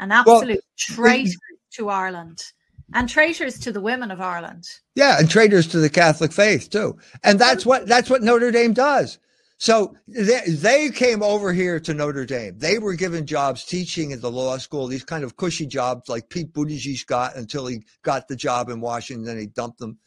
[0.00, 1.36] an absolute well, traitors
[1.74, 2.42] to Ireland
[2.94, 4.64] and traitors to the women of Ireland.
[4.94, 6.98] Yeah, and traitors to the Catholic faith too.
[7.22, 9.18] And that's what that's what Notre Dame does.
[9.58, 12.58] So they, they came over here to Notre Dame.
[12.58, 16.28] They were given jobs teaching at the law school, these kind of cushy jobs like
[16.28, 19.98] Pete Buttigieg got until he got the job in Washington, then he dumped them.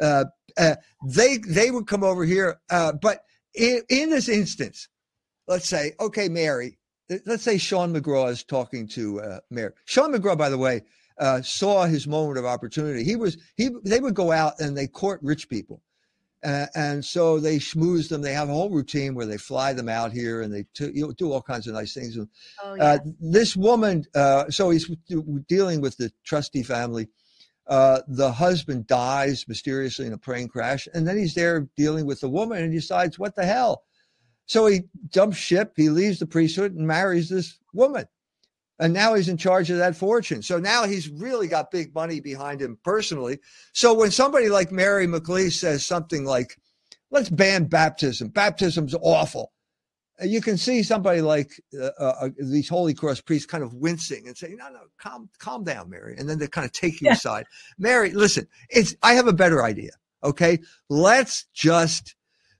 [0.00, 0.24] Uh,
[0.58, 3.20] uh, they they would come over here, uh, but
[3.54, 4.88] in, in this instance,
[5.46, 6.78] let's say, okay, Mary,
[7.26, 9.72] let's say Sean McGraw is talking to uh, Mary.
[9.84, 10.82] Sean McGraw, by the way,
[11.18, 13.04] uh, saw his moment of opportunity.
[13.04, 15.82] He was he they would go out and they court rich people.
[16.44, 18.22] Uh, and so they schmooze them.
[18.22, 21.06] They have a whole routine where they fly them out here and they t- you
[21.06, 22.16] know, do all kinds of nice things.
[22.62, 22.84] Oh, yeah.
[22.84, 24.88] uh, this woman, uh, so he's
[25.48, 27.08] dealing with the trustee family.
[27.66, 32.20] Uh, the husband dies mysteriously in a plane crash, and then he's there dealing with
[32.20, 33.82] the woman and decides, what the hell?
[34.44, 38.06] So he jumps ship, he leaves the priesthood and marries this woman
[38.78, 40.42] and now he's in charge of that fortune.
[40.42, 43.38] So now he's really got big money behind him personally.
[43.72, 46.56] So when somebody like Mary McAleese says something like,
[47.10, 49.52] let's ban baptism, baptism's awful.
[50.22, 54.26] You can see somebody like uh, uh, uh, these Holy Cross priests kind of wincing
[54.26, 57.08] and saying, "No, no, calm, calm down, Mary." And then they kind of take you
[57.08, 57.12] yeah.
[57.12, 57.44] aside.
[57.76, 58.96] Mary, listen, it's.
[59.02, 59.90] I have a better idea.
[60.24, 62.14] Okay, let's just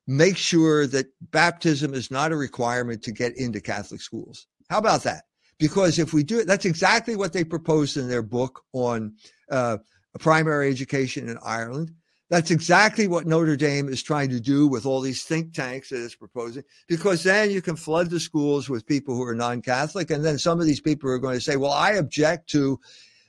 [0.06, 4.46] make sure that baptism is not a requirement to get into Catholic schools.
[4.68, 5.24] How about that?
[5.58, 9.14] Because if we do it, that's exactly what they proposed in their book on
[9.50, 9.78] uh,
[10.18, 11.92] primary education in Ireland.
[12.28, 16.04] That's exactly what Notre Dame is trying to do with all these think tanks that
[16.04, 20.24] it's proposing, because then you can flood the schools with people who are non-Catholic, and
[20.24, 22.80] then some of these people are going to say, "Well, I object to."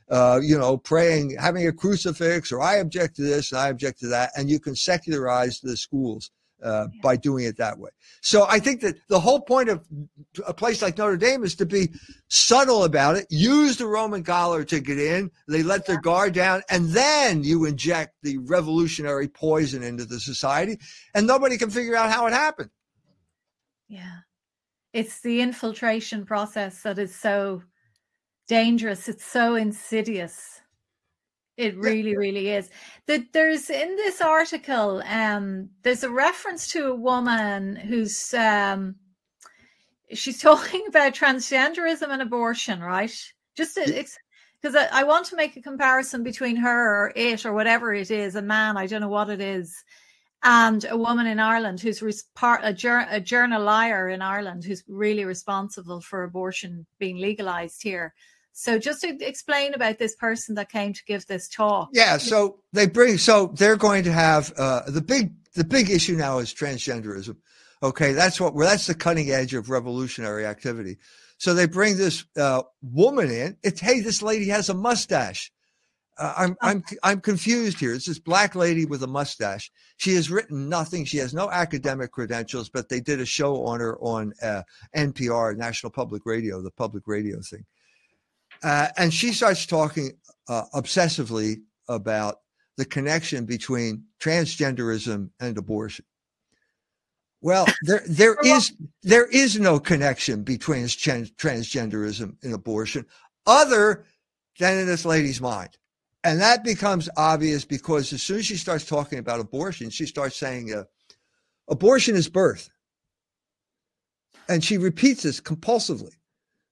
[0.09, 3.99] Uh, you know, praying, having a crucifix, or I object to this and I object
[3.99, 4.31] to that.
[4.37, 6.31] And you can secularize the schools
[6.63, 7.89] uh, by doing it that way.
[8.21, 9.85] So I think that the whole point of
[10.45, 11.89] a place like Notre Dame is to be
[12.29, 13.27] subtle about it.
[13.29, 15.31] Use the Roman collar to get in.
[15.47, 20.79] They let their guard down, and then you inject the revolutionary poison into the society,
[21.13, 22.69] and nobody can figure out how it happened.
[23.87, 24.19] Yeah,
[24.93, 27.63] it's the infiltration process that is so
[28.47, 29.07] dangerous.
[29.07, 30.61] It's so insidious.
[31.57, 32.69] It really, really is.
[33.07, 38.95] That there's in this article, um, there's a reference to a woman who's um,
[40.13, 43.13] she's talking about transgenderism and abortion, right?
[43.55, 47.91] Just because I, I, want to make a comparison between her or it or whatever
[47.91, 49.75] it is, a man, I don't know what it is,
[50.43, 54.63] and a woman in Ireland who's res- part a, jur- a journal liar in Ireland
[54.63, 58.13] who's really responsible for abortion being legalized here.
[58.59, 61.89] So just to explain about this person that came to give this talk.
[61.93, 66.15] Yeah, so they bring so they're going to have uh, the big the big issue
[66.15, 67.35] now is transgenderism.
[67.83, 70.97] Okay, that's what well, that's the cutting edge of revolutionary activity.
[71.37, 73.57] So they bring this uh, woman in.
[73.61, 75.51] It's hey, this lady has a mustache.
[76.17, 76.67] Uh, I'm oh.
[76.67, 77.93] I'm I'm confused here.
[77.93, 79.71] It's this black lady with a mustache.
[79.97, 81.05] She has written nothing.
[81.05, 84.63] She has no academic credentials, but they did a show on her on uh,
[84.95, 87.63] NPR, National Public Radio, the public radio thing.
[88.63, 90.11] Uh, and she starts talking
[90.47, 92.37] uh, obsessively about
[92.77, 96.05] the connection between transgenderism and abortion.
[97.41, 103.05] Well, there there is there is no connection between transgenderism and abortion,
[103.45, 104.05] other
[104.59, 105.77] than in this lady's mind,
[106.23, 110.35] and that becomes obvious because as soon as she starts talking about abortion, she starts
[110.35, 110.85] saying, uh,
[111.69, 112.71] "Abortion is birth,"
[114.49, 116.16] and she repeats this compulsively.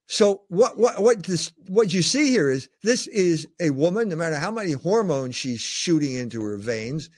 [0.08, 4.16] So what what what this what you see here is this is a woman, no
[4.16, 7.10] matter how many hormones she's shooting into her veins,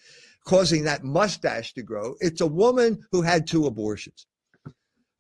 [0.45, 2.15] causing that mustache to grow.
[2.21, 4.25] It's a woman who had two abortions.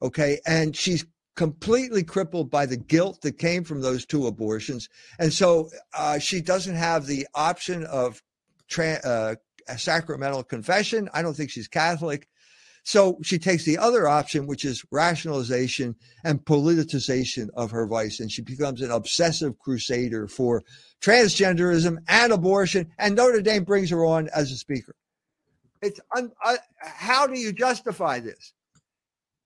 [0.01, 4.87] Okay, and she's completely crippled by the guilt that came from those two abortions,
[5.19, 8.21] and so uh, she doesn't have the option of
[8.69, 9.35] tra- uh,
[9.67, 11.09] a sacramental confession.
[11.13, 12.29] I don't think she's Catholic.
[12.87, 18.21] So she takes the other option, which is rationalization and politicization of her vice.
[18.21, 20.63] And she becomes an obsessive crusader for
[21.01, 22.89] transgenderism and abortion.
[22.97, 24.95] And Notre Dame brings her on as a speaker.
[25.81, 28.53] It's un, uh, how do you justify this?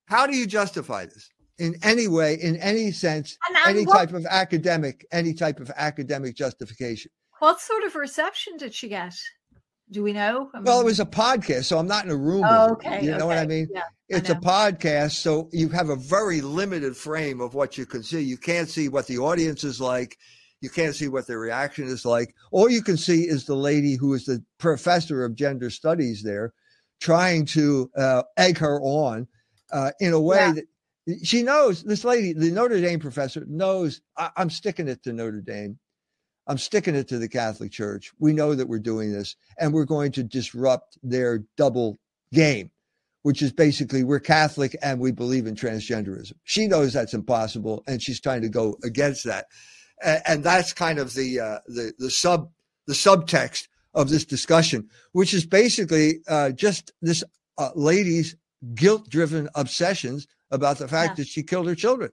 [0.06, 1.28] How do you justify this
[1.58, 6.36] in any way, in any sense, any what, type of academic, any type of academic
[6.36, 7.10] justification?
[7.40, 9.16] What sort of reception did she get?
[9.92, 10.50] Do we know?
[10.54, 12.46] I mean, well, it was a podcast, so I'm not in a room.
[12.48, 13.04] Oh, okay.
[13.04, 13.26] You know okay.
[13.26, 13.68] what I mean?
[13.74, 17.86] Yeah, it's I a podcast, so you have a very limited frame of what you
[17.86, 18.22] can see.
[18.22, 20.18] You can't see what the audience is like.
[20.62, 22.34] You can't see what their reaction is like.
[22.52, 26.54] All you can see is the lady who is the professor of gender studies there
[27.02, 29.28] trying to uh, egg her on
[29.74, 30.54] uh, in a way yeah.
[30.54, 30.66] that
[31.24, 35.42] she knows this lady, the Notre Dame professor, knows I- I'm sticking it to Notre
[35.42, 35.80] Dame.
[36.52, 38.12] I'm sticking it to the Catholic Church.
[38.20, 41.98] We know that we're doing this and we're going to disrupt their double
[42.34, 42.72] game,
[43.22, 46.34] which is basically we're Catholic and we believe in transgenderism.
[46.44, 49.46] She knows that's impossible and she's trying to go against that
[50.04, 52.52] and, and that's kind of the uh, the the sub
[52.86, 57.24] the subtext of this discussion, which is basically uh, just this
[57.58, 58.36] uh, lady's
[58.74, 61.24] guilt-driven obsessions about the fact yeah.
[61.24, 62.12] that she killed her children.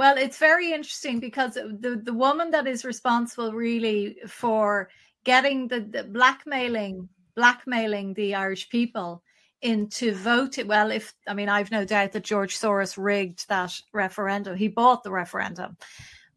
[0.00, 4.88] Well, it's very interesting because the the woman that is responsible really for
[5.24, 9.22] getting the, the blackmailing blackmailing the Irish people
[9.60, 10.68] into voting.
[10.68, 14.56] Well, if I mean, I've no doubt that George Soros rigged that referendum.
[14.56, 15.76] He bought the referendum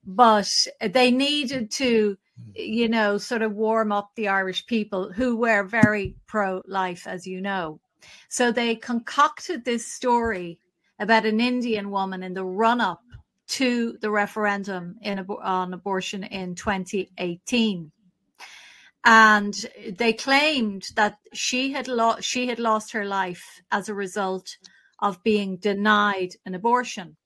[0.06, 2.52] but they needed to hmm.
[2.56, 7.40] you know sort of warm up the irish people who were very pro-life as you
[7.40, 7.80] know
[8.28, 10.60] so they concocted this story
[11.00, 13.00] about an indian woman in the run-up
[13.58, 17.92] to the referendum in, on abortion in 2018
[19.06, 19.66] and
[19.98, 24.58] they claimed that she had lost she had lost her life as a result
[25.00, 27.18] of being denied an abortion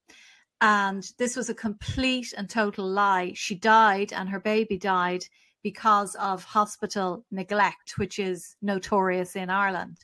[0.61, 3.33] and this was a complete and total lie.
[3.35, 5.23] She died and her baby died
[5.63, 9.97] because of hospital neglect, which is notorious in Ireland.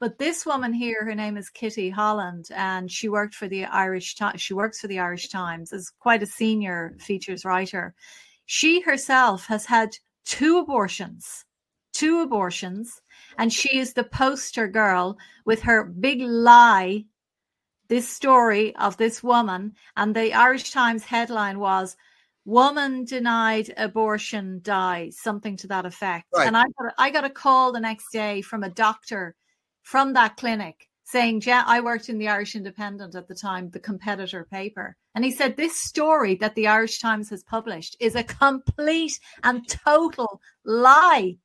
[0.00, 4.14] But this woman here, her name is Kitty Holland, and she worked for the Irish.
[4.36, 7.94] She works for the Irish Times as quite a senior features writer.
[8.46, 11.44] She herself has had two abortions,
[11.92, 13.00] two abortions,
[13.38, 17.04] and she is the poster girl with her big lie
[17.88, 21.96] this story of this woman, and the Irish Times headline was
[22.44, 26.26] "Woman denied abortion dies," something to that effect.
[26.34, 26.46] Right.
[26.46, 29.34] And I got, I got a call the next day from a doctor
[29.88, 33.80] from that clinic saying, "Yeah, I worked in the Irish Independent at the time, the
[33.90, 38.22] competitor paper." And he said, This story that the Irish Times has published is a
[38.22, 41.38] complete and total lie.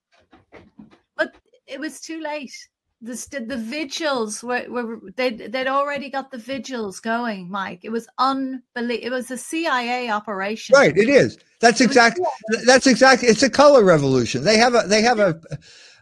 [1.17, 2.53] But it was too late.
[3.01, 3.15] The
[3.47, 7.79] the vigils were, were they they'd already got the vigils going mike.
[7.83, 10.73] It was unbelievable it was a cia operation.
[10.73, 11.39] Right it is.
[11.59, 12.25] That's exactly
[12.65, 14.43] that's exactly it's a color revolution.
[14.43, 15.41] They have a they have a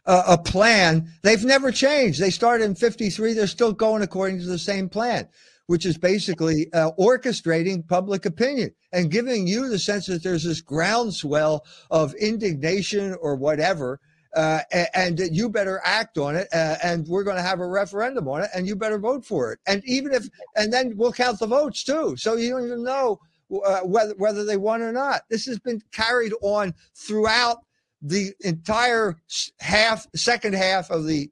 [0.06, 4.46] a, a plan they've never changed they started in 53 they're still going according to
[4.46, 5.28] the same plan
[5.68, 10.62] which is basically uh, orchestrating public opinion and giving you the sense that there's this
[10.62, 14.00] groundswell of indignation or whatever
[14.36, 16.48] uh, and, and, you better act on it.
[16.54, 19.52] Uh, and we're going to have a referendum on it, and you better vote for
[19.52, 19.60] it.
[19.68, 22.16] And even if, and then we'll count the votes too.
[22.18, 23.20] So you don't even know
[23.66, 25.24] uh, whether whether they won or not.
[25.30, 27.58] This has been carried on throughout
[28.02, 29.18] the entire
[29.60, 31.30] half, second half of the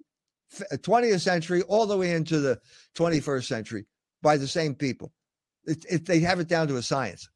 [0.74, 2.60] 20th uh, century, all the way into the
[2.96, 3.86] 21st century,
[4.22, 5.12] by the same people.
[5.66, 7.30] It, it, they have it down to a science.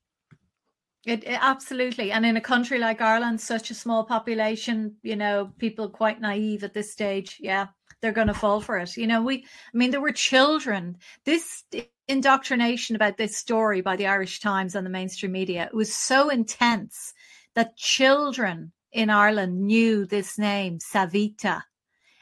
[1.06, 5.52] It, it, absolutely, and in a country like Ireland, such a small population, you know,
[5.58, 7.38] people quite naive at this stage.
[7.40, 7.68] Yeah,
[8.02, 8.98] they're going to fall for it.
[8.98, 10.98] You know, we, I mean, there were children.
[11.26, 11.64] This
[12.10, 17.14] indoctrination about this story by the Irish Times and the mainstream media was so intense
[17.56, 21.64] that children in Ireland knew this name, Savita,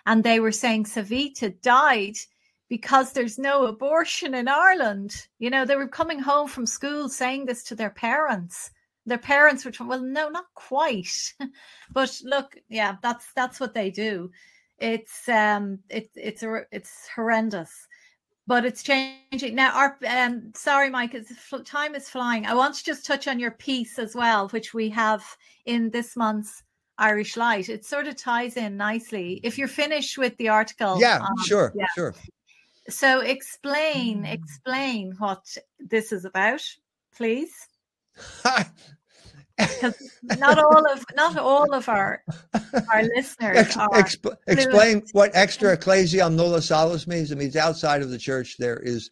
[0.05, 2.15] and they were saying Savita died
[2.69, 5.27] because there's no abortion in Ireland.
[5.39, 8.71] You know, they were coming home from school saying this to their parents.
[9.05, 11.33] Their parents were, well, no, not quite.
[11.91, 14.31] but look, yeah, that's that's what they do.
[14.77, 17.87] It's um, it's it's it's horrendous,
[18.47, 19.71] but it's changing now.
[19.75, 21.31] Our um, sorry, Mike, it's,
[21.65, 22.45] time is flying.
[22.45, 25.23] I want to just touch on your piece as well, which we have
[25.65, 26.63] in this month's
[26.97, 27.69] Irish Light.
[27.69, 29.39] It sort of ties in nicely.
[29.43, 31.87] If you're finished with the article, yeah, um, sure, yeah.
[31.95, 32.15] sure.
[32.89, 36.63] So explain, explain what this is about,
[37.15, 37.51] please.
[39.67, 42.23] because not all of not all of our
[42.91, 47.31] our listeners Ex- exp- explain what extra ecclesiam nulla salus means.
[47.31, 49.09] It means outside of the church there is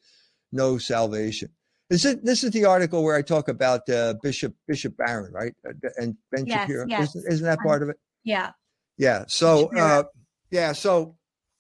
[0.52, 1.50] no salvation.
[1.90, 5.54] This is this is the article where I talk about uh, Bishop Bishop Barron, right?
[5.68, 6.86] Uh, and Ben yes, Shapiro.
[6.88, 7.16] Yes.
[7.16, 7.98] Isn't, isn't, that part of it?
[8.24, 8.52] Yeah.
[8.98, 9.26] Yeah.
[9.28, 10.04] So uh,
[10.52, 10.74] yeah.
[10.74, 11.18] So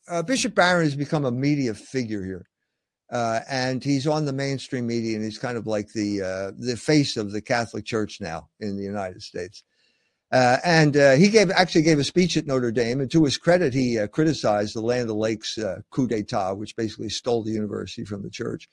[0.08, 2.49] uh, Bishop Barron has become a media figure here.
[3.12, 6.78] Uh, and he's on the mainstream media, and he's kind of like the uh, the
[6.78, 9.64] face of the Catholic Church now in the United States.
[10.32, 13.36] Uh, and uh, he gave actually gave a speech at Notre Dame, and to his
[13.36, 18.06] credit, he uh, criticized the Land O'Lakes uh, coup d'état, which basically stole the university
[18.06, 18.70] from the church.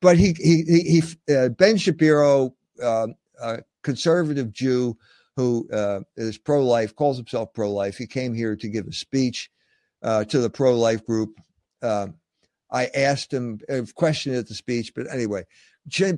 [0.00, 4.96] But he he he, Ben Shapiro, um, a conservative Jew
[5.36, 5.68] who
[6.16, 7.98] is pro-life, calls himself pro-life.
[7.98, 9.50] He came here to give a speech
[10.02, 11.40] to the pro-life group.
[11.82, 12.14] Um,
[12.74, 15.44] I asked him a question at the speech, but anyway,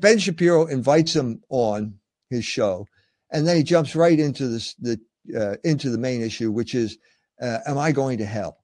[0.00, 1.98] Ben Shapiro invites him on
[2.30, 2.88] his show,
[3.30, 4.98] and then he jumps right into this the
[5.38, 6.96] uh, into the main issue, which is,
[7.42, 8.56] uh, am I going to hell?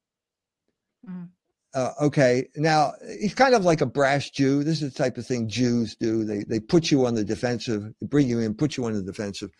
[1.09, 1.28] Mm.
[1.74, 4.64] Uh, okay, now he's kind of like a brash Jew.
[4.64, 6.24] This is the type of thing Jews do.
[6.24, 9.51] They they put you on the defensive, bring you in, put you on the defensive.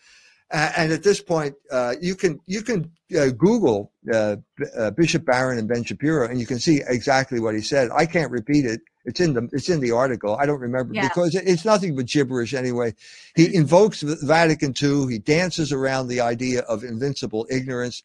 [0.51, 4.35] Uh, and at this point, uh, you can you can uh, Google uh,
[4.77, 7.89] uh, Bishop Barron and Ben Shapiro, and you can see exactly what he said.
[7.91, 8.81] I can't repeat it.
[9.05, 10.35] It's in the it's in the article.
[10.35, 11.07] I don't remember yeah.
[11.07, 12.93] because it, it's nothing but gibberish anyway.
[13.35, 15.07] He invokes Vatican II.
[15.11, 18.03] He dances around the idea of invincible ignorance,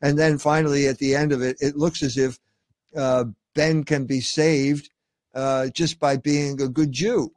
[0.00, 2.38] and then finally at the end of it, it looks as if
[2.96, 3.24] uh,
[3.54, 4.90] Ben can be saved
[5.74, 7.30] just by being a good Jew.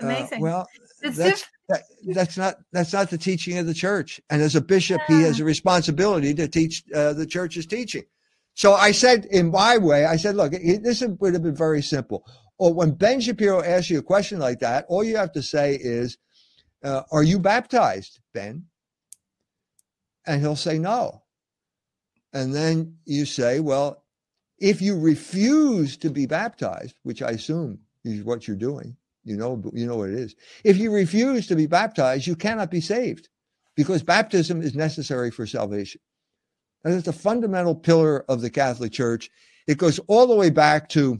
[0.00, 0.40] Amazing.
[0.40, 0.66] well,
[1.02, 4.20] that's, that, that's not that's not the teaching of the church.
[4.30, 8.04] And as a bishop, he has a responsibility to teach uh, the church's teaching.
[8.54, 12.24] So I said, in my way, I said, look, this would have been very simple.
[12.58, 15.74] Or when Ben Shapiro asks you a question like that, all you have to say
[15.74, 16.18] is,
[16.84, 18.66] uh, "Are you baptized, Ben?"
[20.26, 21.22] And he'll say no.
[22.32, 24.04] And then you say, "Well,
[24.58, 29.62] if you refuse to be baptized, which I assume is what you're doing." You know,
[29.72, 30.34] you know what it is.
[30.64, 33.28] If you refuse to be baptized, you cannot be saved
[33.74, 36.00] because baptism is necessary for salvation.
[36.82, 39.30] That is the fundamental pillar of the Catholic Church.
[39.66, 41.18] It goes all the way back to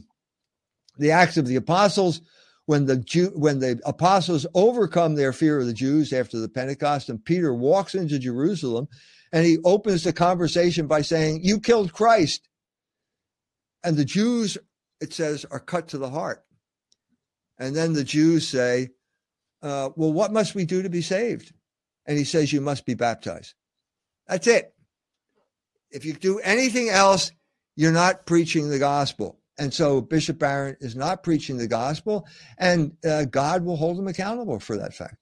[0.97, 2.21] the Acts of the Apostles
[2.67, 7.09] when the Jew, when the apostles overcome their fear of the Jews after the Pentecost,
[7.09, 8.87] and Peter walks into Jerusalem
[9.31, 12.47] and he opens the conversation by saying, You killed Christ.
[13.83, 14.57] And the Jews,
[15.01, 16.44] it says, are cut to the heart.
[17.57, 18.89] And then the Jews say,
[19.61, 21.53] uh, Well, what must we do to be saved?
[22.05, 23.53] And he says, You must be baptized.
[24.27, 24.73] That's it.
[25.91, 27.31] If you do anything else,
[27.75, 29.39] you're not preaching the gospel.
[29.57, 32.27] And so Bishop Barron is not preaching the gospel,
[32.57, 35.15] and uh, God will hold him accountable for that fact.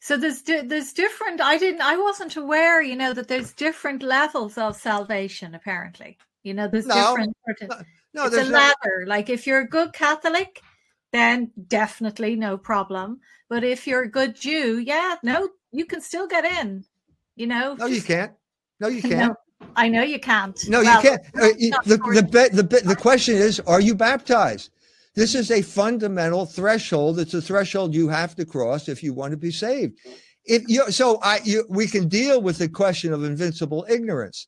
[0.00, 1.40] So there's there's different.
[1.40, 1.82] I didn't.
[1.82, 2.80] I wasn't aware.
[2.80, 5.54] You know that there's different levels of salvation.
[5.54, 7.36] Apparently, you know there's no, different.
[7.44, 7.86] Sort of,
[8.16, 9.04] no, it's a ladder.
[9.06, 10.62] Like if you're a good Catholic,
[11.12, 13.20] then definitely no problem.
[13.48, 16.84] But if you're a good Jew, yeah, no, you can still get in.
[17.36, 17.74] You know.
[17.74, 18.00] No, just...
[18.00, 18.32] you can't.
[18.80, 19.28] No, you can't.
[19.28, 20.58] No, I know you can't.
[20.68, 21.22] No, well, you can't.
[21.34, 24.70] Uh, the, the, the, the, the question is, are you baptized?
[25.14, 27.18] This is a fundamental threshold.
[27.18, 29.98] It's a threshold you have to cross if you want to be saved.
[30.44, 34.46] If you, so I, you, we can deal with the question of invincible ignorance.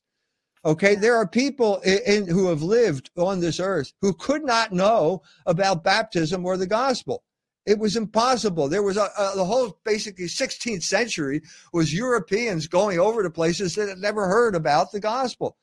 [0.65, 4.73] Okay, there are people in, in, who have lived on this earth who could not
[4.73, 7.23] know about baptism or the gospel.
[7.65, 8.67] It was impossible.
[8.67, 11.41] There was a, a, the whole basically 16th century
[11.71, 15.55] was Europeans going over to places that had never heard about the gospel.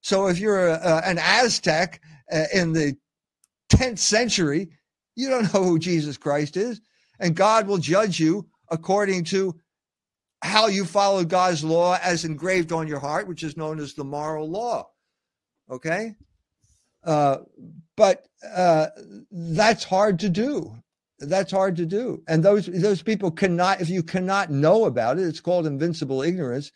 [0.00, 2.00] So if you're a, an Aztec
[2.30, 2.96] uh, in the
[3.70, 4.68] 10th century,
[5.16, 6.80] you don't know who Jesus Christ is,
[7.18, 9.58] and God will judge you according to
[10.44, 14.04] how you follow God's law as engraved on your heart, which is known as the
[14.04, 14.90] moral law.
[15.70, 16.14] Okay?
[17.02, 17.38] Uh,
[17.96, 18.88] but uh,
[19.30, 20.76] that's hard to do.
[21.18, 22.22] That's hard to do.
[22.28, 26.70] And those those people cannot, if you cannot know about it, it's called invincible ignorance.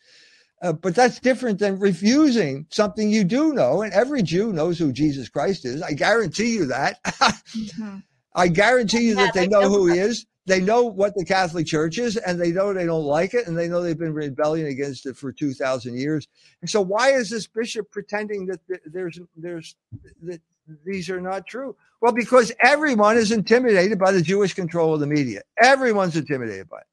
[0.62, 3.82] Uh, but that's different than refusing something you do know.
[3.82, 5.82] And every Jew knows who Jesus Christ is.
[5.82, 7.02] I guarantee you that.
[7.04, 7.98] mm-hmm.
[8.34, 11.66] I guarantee you yeah, that they know who he is they know what the Catholic
[11.66, 14.66] Church is, and they know they don't like it, and they know they've been rebelling
[14.66, 16.26] against it for two thousand years.
[16.60, 19.76] And so, why is this bishop pretending that there's there's
[20.22, 20.40] that
[20.84, 21.76] these are not true?
[22.00, 25.42] Well, because everyone is intimidated by the Jewish control of the media.
[25.62, 26.86] Everyone's intimidated by it.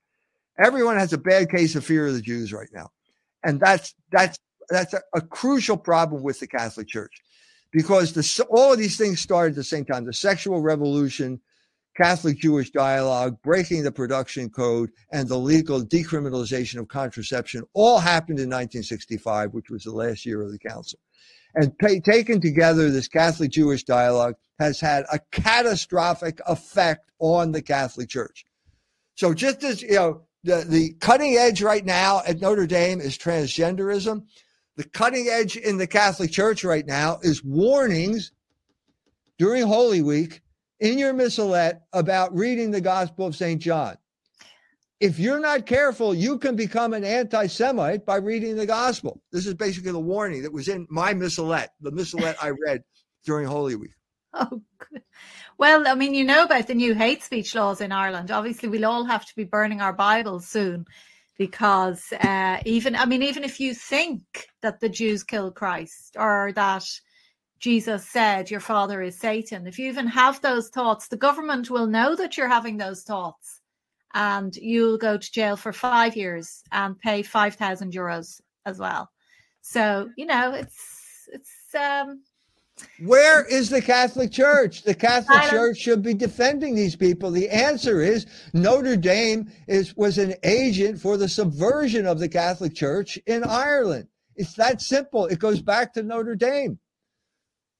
[0.58, 2.92] Everyone has a bad case of fear of the Jews right now,
[3.44, 4.38] and that's that's
[4.70, 7.22] that's a, a crucial problem with the Catholic Church,
[7.72, 11.40] because the all of these things started at the same time: the sexual revolution
[11.96, 18.40] Catholic Jewish dialogue, breaking the production code, and the legal decriminalization of contraception all happened
[18.40, 21.00] in 1965, which was the last year of the council.
[21.56, 28.10] And taken together, this Catholic Jewish dialogue has had a catastrophic effect on the Catholic
[28.10, 28.44] Church.
[29.16, 33.18] So just as you know, the, the cutting edge right now at Notre Dame is
[33.18, 34.26] transgenderism.
[34.76, 38.34] The cutting edge in the Catholic Church right now is warnings
[39.38, 40.42] during Holy Week
[40.86, 43.60] in your missalette about reading the Gospel of St.
[43.60, 43.98] John.
[45.00, 49.20] If you're not careful, you can become an anti Semite by reading the Gospel.
[49.32, 52.84] This is basically the warning that was in my missalette, the missalette I read
[53.26, 53.92] during Holy Week.
[54.38, 54.62] Oh,
[54.92, 55.02] good.
[55.58, 58.32] Well, I mean, you know about the new hate speech laws in Ireland.
[58.32, 60.86] Obviously, we'll all have to be burning our Bibles soon
[61.38, 64.22] because uh, even, I mean, even if you think
[64.62, 66.84] that the Jews killed Christ or that
[67.60, 71.88] Jesus said your father is Satan, if you even have those thoughts, the government will
[71.88, 73.62] know that you're having those thoughts
[74.14, 79.10] and you'll go to jail for five years and pay 5,000 euros as well.
[79.62, 82.22] So, you know, it's, it's, um,
[83.00, 84.84] where is the Catholic Church?
[84.84, 87.32] The Catholic Church should be defending these people.
[87.32, 92.76] The answer is Notre Dame is was an agent for the subversion of the Catholic
[92.76, 94.08] Church in Ireland.
[94.36, 95.26] It's that simple.
[95.28, 96.78] It goes back to Notre Dame.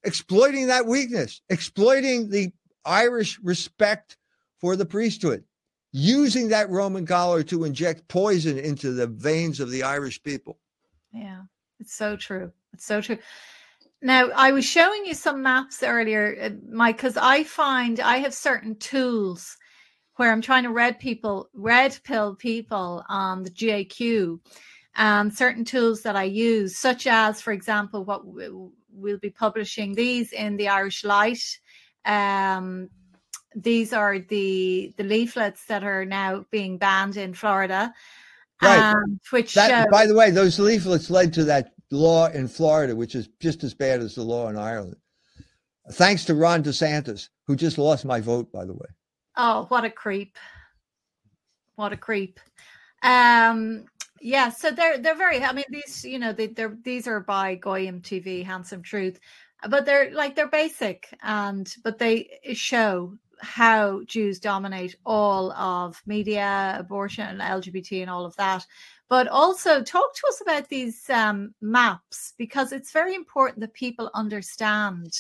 [0.06, 2.54] Exploiting that weakness, exploiting the
[2.86, 4.18] Irish respect
[4.62, 5.44] for the priesthood,
[5.92, 10.60] using that Roman collar to inject poison into the veins of the Irish people.
[11.12, 11.42] Yeah,
[11.80, 12.52] it's so true.
[12.74, 13.18] It's so true.
[14.02, 18.34] Now, I was showing you some maps earlier, uh, Mike, because I find I have
[18.34, 19.58] certain tools
[20.18, 24.40] where I'm trying to red people, red pill people on the GAQ,
[24.96, 28.26] and certain tools that I use, such as, for example, what
[28.96, 31.60] we'll be publishing these in the Irish Light.
[32.06, 32.90] Um,
[33.56, 37.94] these are the the leaflets that are now being banned in Florida.
[38.62, 38.94] Right.
[38.94, 43.16] Um, which that, by the way, those leaflets led to that law in Florida, which
[43.16, 44.98] is just as bad as the law in Ireland.
[45.92, 48.88] Thanks to Ron DeSantis, who just lost my vote, by the way.
[49.38, 50.38] Oh, what a creep!
[51.76, 52.40] What a creep!
[53.04, 53.86] Um,
[54.26, 55.44] yeah, so they're they're very.
[55.44, 59.20] I mean, these you know they, they're these are by Goyim TV, Handsome Truth,
[59.70, 66.76] but they're like they're basic and but they show how Jews dominate all of media,
[66.80, 68.66] abortion, and LGBT, and all of that.
[69.10, 74.10] But also talk to us about these um, maps because it's very important that people
[74.16, 75.14] understand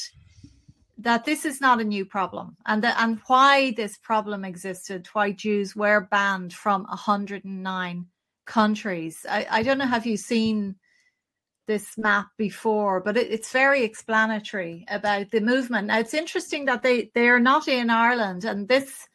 [0.98, 5.32] that this is not a new problem and that, and why this problem existed, why
[5.32, 8.08] Jews were banned from 109
[8.46, 9.26] countries.
[9.30, 10.76] I, I don't know, have you seen
[11.68, 15.88] this map before, but it, it's very explanatory about the movement.
[15.88, 19.08] Now, it's interesting that they, they are not in Ireland, and this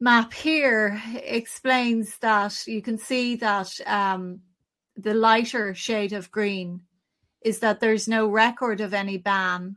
[0.00, 4.40] map here explains that you can see that um,
[4.96, 6.82] the lighter shade of green
[7.42, 9.76] is that there's no record of any ban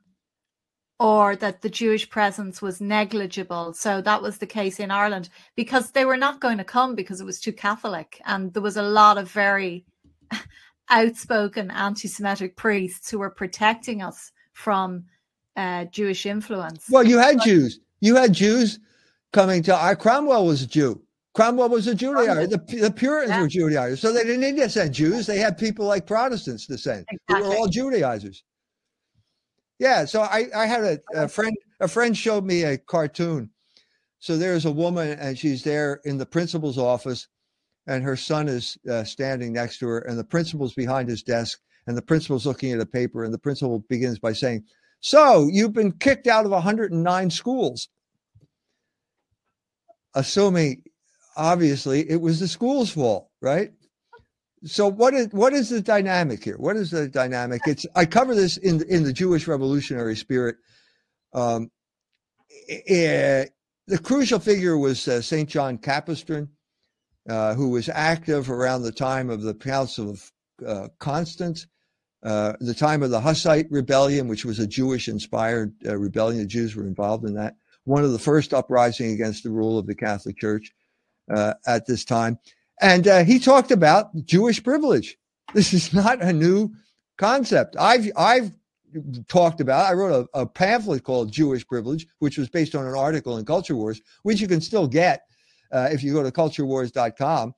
[1.00, 3.74] or that the Jewish presence was negligible.
[3.74, 7.22] So that was the case in Ireland because they were not going to come because
[7.22, 8.20] it was too Catholic.
[8.26, 9.86] And there was a lot of very
[10.90, 15.06] outspoken anti Semitic priests who were protecting us from
[15.56, 16.86] uh, Jewish influence.
[16.90, 17.80] Well, you had but, Jews.
[18.00, 18.80] You had Jews
[19.34, 21.02] coming to our Cromwell was a Jew.
[21.36, 22.50] Cromwell was a Judaizer.
[22.50, 23.42] The, the Puritans yeah.
[23.42, 24.00] were Judaizers.
[24.00, 25.28] So they didn't need to send Jews.
[25.28, 27.06] They had people like Protestants to send.
[27.12, 27.20] Exactly.
[27.28, 28.44] They were all Judaizers.
[29.80, 30.06] Yeah.
[30.06, 33.50] So I, I had a, a friend, a friend showed me a cartoon.
[34.20, 37.28] So there's a woman and she's there in the principal's office
[37.86, 41.60] and her son is uh, standing next to her and the principal's behind his desk
[41.86, 44.64] and the principal's looking at a paper and the principal begins by saying,
[45.00, 47.90] so you've been kicked out of 109 schools
[50.16, 50.82] assuming
[51.38, 53.72] obviously it was the school's fault, right?
[54.66, 56.58] So what is what is the dynamic here?
[56.58, 57.62] What is the dynamic?
[57.68, 60.58] It's I cover this in in the Jewish revolutionary spirit.
[61.34, 61.70] Um,
[62.70, 63.46] eh,
[63.88, 66.50] the crucial figure was uh, Saint John Capistran,
[67.30, 70.32] uh, who was active around the time of the Council of
[70.66, 71.68] uh, Constance,
[72.24, 76.42] uh, the time of the Hussite rebellion, which was a Jewish-inspired uh, rebellion.
[76.42, 77.56] The Jews were involved in that
[77.88, 80.74] one of the first uprising against the rule of the Catholic Church
[81.34, 82.38] uh, at this time.
[82.82, 85.18] And uh, he talked about Jewish privilege.
[85.54, 86.72] This is not a new
[87.18, 87.76] concept.
[87.80, 88.52] I've I've
[89.28, 89.86] talked about.
[89.86, 93.46] I wrote a, a, pamphlet called Jewish Privilege, which was based on an article in
[93.46, 95.24] Culture Wars, which you can still get
[95.72, 97.54] uh, if you go to culturewars.com.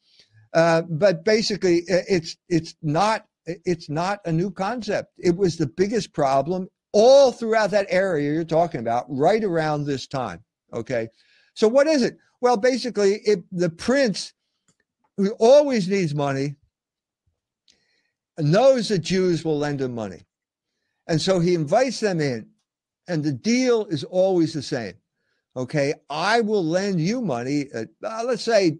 [0.53, 5.13] Uh, but basically, it's it's not it's not a new concept.
[5.17, 10.07] It was the biggest problem all throughout that area you're talking about, right around this
[10.07, 10.43] time.
[10.73, 11.07] Okay.
[11.53, 12.17] So what is it?
[12.41, 14.33] Well, basically, it, the prince
[15.19, 16.55] who always needs money
[18.37, 20.25] knows that Jews will lend him money.
[21.07, 22.47] And so he invites them in,
[23.07, 24.93] and the deal is always the same.
[25.57, 28.77] Okay, I will lend you money at, uh, let's say,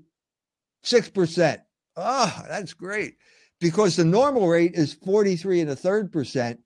[0.85, 1.57] 6%.
[1.97, 3.15] Ah, oh, that's great.
[3.59, 6.59] Because the normal rate is 43 and a third percent.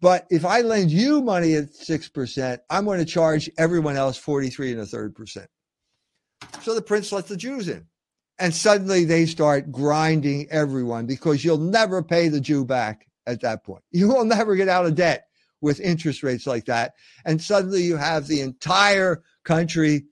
[0.00, 4.72] But if I lend you money at 6%, I'm going to charge everyone else 43
[4.72, 5.48] and a third percent.
[6.62, 7.86] So the prince lets the Jews in.
[8.42, 13.62] And suddenly they start grinding everyone because you'll never pay the Jew back at that
[13.62, 13.84] point.
[13.92, 15.28] You will never get out of debt
[15.60, 16.94] with interest rates like that.
[17.24, 20.06] And suddenly you have the entire country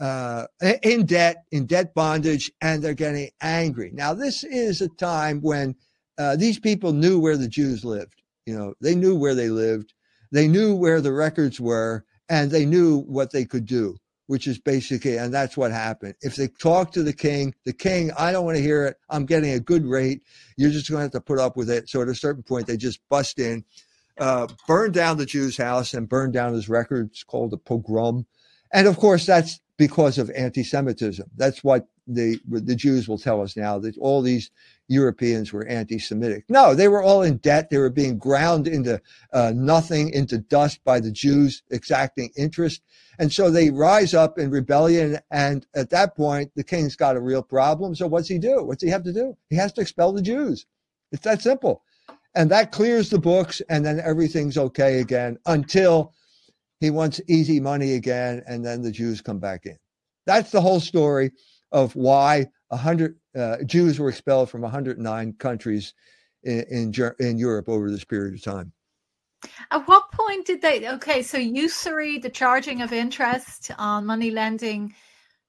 [0.00, 0.48] uh,
[0.82, 3.92] in debt, in debt bondage, and they're getting angry.
[3.94, 5.76] Now, this is a time when
[6.18, 8.24] uh, these people knew where the Jews lived.
[8.44, 9.94] You know, they knew where they lived,
[10.32, 13.98] they knew where the records were, and they knew what they could do
[14.32, 16.14] which is basically, and that's what happened.
[16.22, 18.96] If they talk to the king, the king, I don't want to hear it.
[19.10, 20.22] I'm getting a good rate.
[20.56, 21.90] You're just going to have to put up with it.
[21.90, 23.62] So at a certain point, they just bust in,
[24.18, 28.24] uh, burn down the Jew's house and burn down his records called a pogrom.
[28.72, 31.28] And of course, that's because of anti-Semitism.
[31.36, 34.50] That's what the the Jews will tell us now that all these
[34.92, 36.44] Europeans were anti-Semitic.
[36.48, 37.70] No, they were all in debt.
[37.70, 39.00] They were being ground into
[39.32, 42.82] uh, nothing, into dust by the Jews exacting interest,
[43.18, 45.18] and so they rise up in rebellion.
[45.30, 47.94] And at that point, the king's got a real problem.
[47.94, 48.62] So what's he do?
[48.64, 49.36] What's he have to do?
[49.48, 50.66] He has to expel the Jews.
[51.10, 51.82] It's that simple,
[52.34, 56.12] and that clears the books, and then everything's okay again until
[56.80, 59.78] he wants easy money again, and then the Jews come back in.
[60.26, 61.32] That's the whole story
[61.70, 65.94] of why 100 uh, Jews were expelled from 109 countries
[66.42, 68.72] in, in, in Europe over this period of time.
[69.70, 70.88] At what point did they?
[70.88, 74.94] Okay, so usury, the charging of interest on money lending,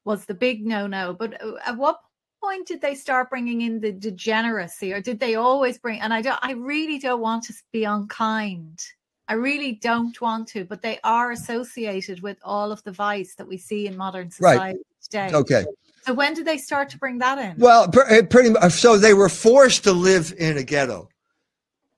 [0.05, 1.13] was the big no-no.
[1.13, 1.99] But uh, at what
[2.41, 6.01] point did they start bringing in the degeneracy, or did they always bring?
[6.01, 6.39] And I don't.
[6.41, 8.81] I really don't want to be unkind
[9.27, 13.47] I really don't want to, but they are associated with all of the vice that
[13.47, 14.75] we see in modern society right.
[15.13, 15.37] Today.
[15.37, 15.65] Okay.
[16.05, 17.55] So when did they start to bring that in?
[17.57, 18.73] Well, eh, pretty much.
[18.73, 21.07] So they were forced to live in a ghetto,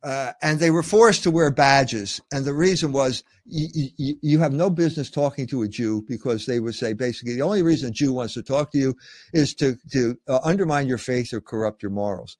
[0.03, 2.21] uh, and they were forced to wear badges.
[2.31, 6.45] And the reason was you, you, you, have no business talking to a Jew because
[6.45, 8.95] they would say basically the only reason a Jew wants to talk to you
[9.33, 12.37] is to to uh, undermine your faith or corrupt your morals.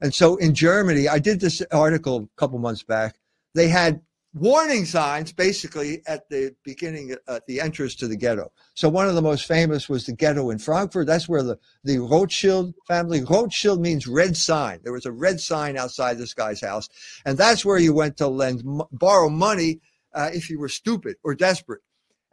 [0.00, 3.16] And so in Germany, I did this article a couple months back.
[3.54, 4.00] They had
[4.34, 8.50] warning signs basically at the beginning at the entrance to the ghetto.
[8.74, 11.06] So one of the most famous was the ghetto in frankfurt.
[11.06, 14.80] That's where the, the rothschild family rothschild means red sign.
[14.82, 16.88] There was a red sign outside this guy's house.
[17.24, 19.80] And that's where you went to lend borrow money
[20.12, 21.80] uh, if you were stupid or desperate.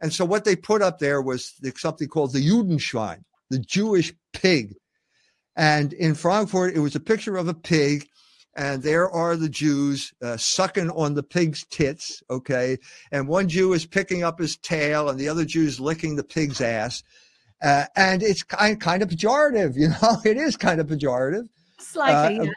[0.00, 4.74] And so what they put up there was something called the judenschwein the jewish pig.
[5.54, 8.08] And in frankfurt it was a picture of a pig
[8.54, 12.78] and there are the Jews uh, sucking on the pig's tits, okay?
[13.10, 16.24] And one Jew is picking up his tail, and the other Jew is licking the
[16.24, 17.02] pig's ass.
[17.62, 20.20] Uh, and it's kind kind of pejorative, you know.
[20.24, 21.48] It is kind of pejorative,
[21.78, 22.40] slightly.
[22.40, 22.50] Uh, yeah.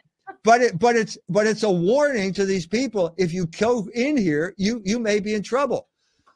[0.44, 3.14] But it, but it's, but it's a warning to these people.
[3.18, 5.88] If you go in here, you you may be in trouble.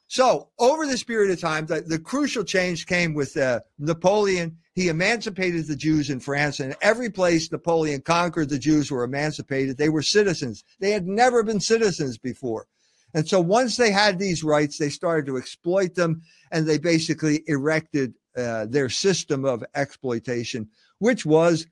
[0.10, 4.88] So over this period of time, the, the crucial change came with uh, Napoleon he
[4.88, 9.78] emancipated the Jews in France, and every place Napoleon conquered, the Jews were emancipated.
[9.78, 10.64] They were citizens.
[10.80, 12.66] They had never been citizens before.
[13.14, 16.22] And so once they had these rights, they started to exploit them,
[16.53, 21.68] and they basically erected uh, their system of exploitation, which was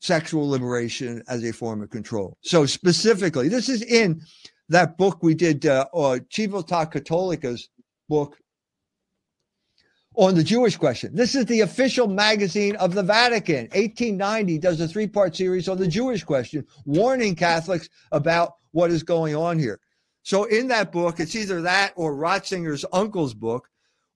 [0.00, 2.38] sexual liberation as a form of control.
[2.40, 4.22] So specifically, this is in
[4.70, 6.90] that book we did, uh, uh Civiltà
[8.08, 8.38] book,
[10.16, 11.14] on the Jewish question.
[11.14, 13.68] This is the official magazine of the Vatican.
[13.74, 19.02] 1890 does a three part series on the Jewish question, warning Catholics about what is
[19.02, 19.78] going on here.
[20.22, 23.68] So, in that book, it's either that or Ratzinger's uncle's book,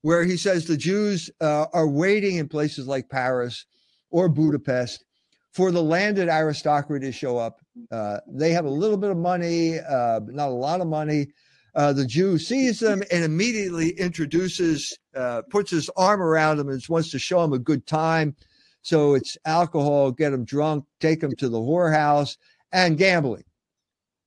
[0.03, 3.66] where he says the Jews uh, are waiting in places like Paris
[4.11, 5.05] or Budapest
[5.53, 7.61] for the landed aristocracy to show up.
[7.93, 11.28] Uh, they have a little bit of money, uh, not a lot of money
[11.75, 16.83] uh, the Jew sees them and immediately introduces, uh, puts his arm around them and
[16.89, 18.35] wants to show them a good time.
[18.83, 22.37] So it's alcohol, get them drunk, take them to the whorehouse,
[22.73, 23.45] and gambling.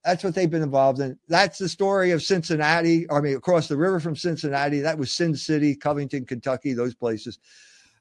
[0.03, 1.17] That's what they've been involved in.
[1.29, 3.09] That's the story of Cincinnati.
[3.09, 7.39] I mean, across the river from Cincinnati, that was Sin City, Covington, Kentucky, those places.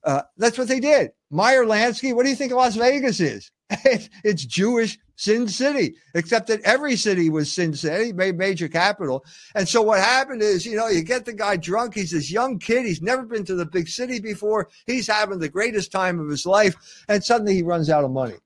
[0.04, 1.12] Uh, that's what they did.
[1.30, 3.52] Meyer Lansky, what do you think Las Vegas is?
[3.70, 9.24] it's Jewish Sin City, except that every city was Sin City, major capital.
[9.54, 11.94] And so what happened is, you know, you get the guy drunk.
[11.94, 12.86] He's this young kid.
[12.86, 14.68] He's never been to the big city before.
[14.86, 17.04] He's having the greatest time of his life.
[17.08, 18.36] And suddenly he runs out of money.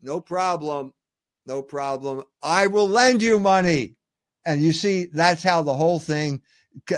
[0.00, 0.92] No problem.
[1.46, 2.24] No problem.
[2.42, 3.96] I will lend you money.
[4.44, 6.42] And you see, that's how the whole thing,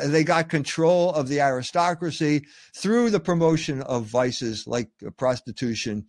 [0.04, 6.06] they got control of the aristocracy through the promotion of vices like uh, prostitution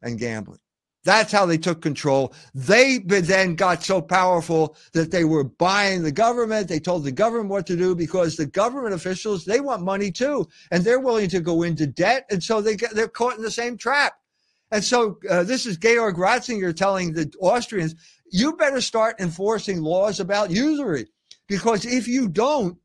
[0.00, 0.60] and gambling.
[1.04, 2.34] That's how they took control.
[2.54, 6.68] They then got so powerful that they were buying the government.
[6.68, 10.46] They told the government what to do because the government officials, they want money too.
[10.70, 12.26] And they're willing to go into debt.
[12.30, 14.14] And so they get, they're caught in the same trap.
[14.70, 17.94] And so uh, this is Georg Ratzinger telling the Austrians,
[18.30, 21.06] you better start enforcing laws about usury
[21.46, 22.76] because if you don't,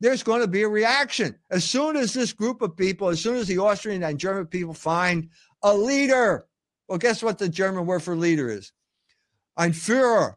[0.00, 1.34] there's going to be a reaction.
[1.50, 4.74] As soon as this group of people, as soon as the Austrian and German people
[4.74, 5.30] find
[5.62, 6.46] a leader,
[6.88, 8.72] well, guess what the German word for leader is?
[9.56, 10.34] Ein Führer.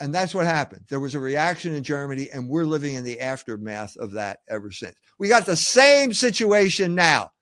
[0.00, 0.86] And that's what happened.
[0.88, 4.70] There was a reaction in Germany, and we're living in the aftermath of that ever
[4.70, 4.96] since.
[5.18, 7.32] We got the same situation now.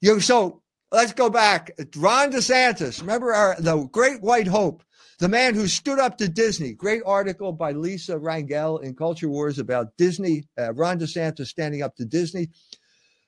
[0.00, 1.70] You so let's go back.
[1.96, 4.82] Ron DeSantis, remember our the great white hope
[5.18, 6.72] the man who stood up to Disney.
[6.72, 10.44] Great article by Lisa Rangel in Culture Wars about Disney.
[10.58, 12.50] Uh, Ron DeSantis standing up to Disney.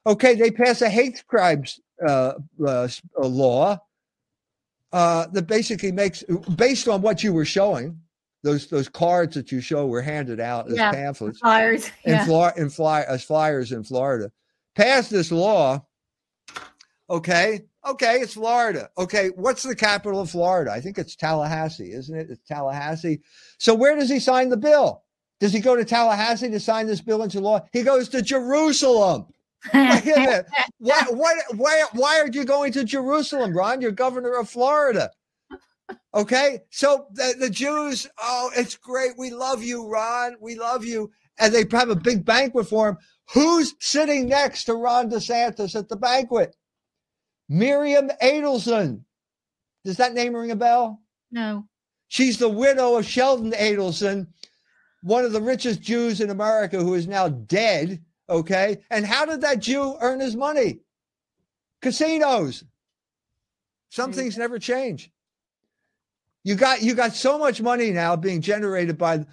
[0.06, 2.34] Okay, they pass a hate crimes uh,
[2.66, 2.88] uh,
[3.18, 3.78] law
[4.92, 6.22] uh, that basically makes,
[6.56, 8.00] based on what you were showing,
[8.42, 12.20] those those cards that you show were handed out as yeah, pamphlets, flyers, yeah.
[12.20, 14.30] in, Flor- in fly as flyers in Florida.
[14.74, 15.84] pass this law.
[17.08, 18.90] Okay, Okay, it's Florida.
[18.98, 20.72] Okay, what's the capital of Florida?
[20.72, 22.30] I think it's Tallahassee, isn't it?
[22.30, 23.20] It's Tallahassee.
[23.58, 25.04] So where does he sign the bill?
[25.38, 27.60] Does he go to Tallahassee to sign this bill into law?
[27.72, 29.26] He goes to Jerusalem.
[30.78, 33.80] why, why, why, why are you going to Jerusalem, Ron?
[33.80, 35.10] You're governor of Florida.
[36.14, 39.12] Okay, so the, the Jews, oh, it's great.
[39.18, 40.36] We love you, Ron.
[40.40, 41.10] We love you.
[41.38, 42.96] And they have a big banquet for him.
[43.32, 46.56] Who's sitting next to Ron DeSantis at the banquet?
[47.48, 49.02] Miriam Adelson.
[49.84, 51.02] Does that name ring a bell?
[51.30, 51.66] No.
[52.08, 54.28] She's the widow of Sheldon Adelson,
[55.02, 58.02] one of the richest Jews in America who is now dead.
[58.28, 58.78] Okay.
[58.90, 60.80] And how did that Jew earn his money?
[61.80, 62.64] Casinos.
[63.90, 64.16] Some hmm.
[64.16, 65.10] things never change.
[66.44, 69.26] You got you got so much money now being generated by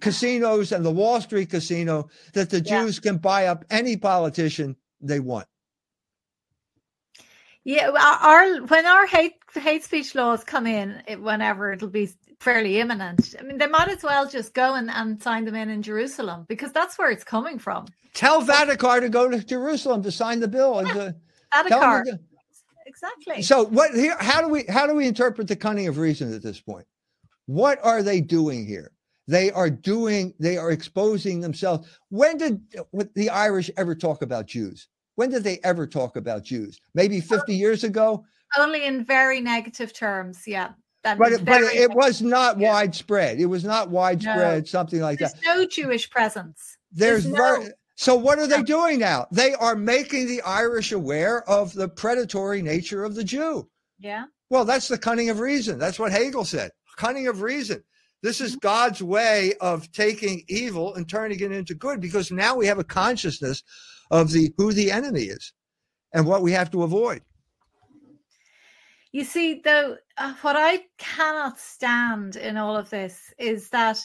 [0.00, 2.84] casinos and the Wall Street casino that the yeah.
[2.84, 5.46] Jews can buy up any politician they want.
[7.64, 12.10] Yeah, our when our hate hate speech laws come in, it, whenever it'll be
[12.42, 13.34] fairly imminent.
[13.38, 16.44] I mean, they might as well just go and, and sign them in in Jerusalem
[16.48, 17.86] because that's where it's coming from.
[18.14, 21.16] Tell Varadkar to go to Jerusalem to sign the bill and to,
[21.54, 22.04] Varadkar.
[22.04, 22.20] To,
[22.84, 23.42] exactly.
[23.42, 24.16] So what here?
[24.18, 26.86] How do we how do we interpret the cunning of reason at this point?
[27.46, 28.90] What are they doing here?
[29.28, 30.34] They are doing.
[30.40, 31.88] They are exposing themselves.
[32.10, 32.60] When did
[33.14, 34.88] the Irish ever talk about Jews?
[35.14, 36.80] When did they ever talk about Jews?
[36.94, 38.24] Maybe 50 years ago?
[38.58, 40.72] Only in very negative terms, yeah.
[41.04, 42.72] That but it, but it was not yeah.
[42.72, 43.40] widespread.
[43.40, 44.64] It was not widespread, no.
[44.64, 45.42] something like There's that.
[45.44, 46.76] no Jewish presence.
[46.92, 49.26] There's, There's no, so what are they doing now?
[49.32, 53.68] They are making the Irish aware of the predatory nature of the Jew.
[53.98, 54.26] Yeah.
[54.50, 55.78] Well, that's the cunning of reason.
[55.78, 56.70] That's what Hegel said.
[56.96, 57.82] Cunning of reason.
[58.22, 58.60] This is mm-hmm.
[58.60, 62.84] God's way of taking evil and turning it into good because now we have a
[62.84, 63.62] consciousness
[64.10, 65.52] of the who the enemy is
[66.12, 67.22] and what we have to avoid.
[69.12, 73.98] You see, though, uh, what I cannot stand in all of this is that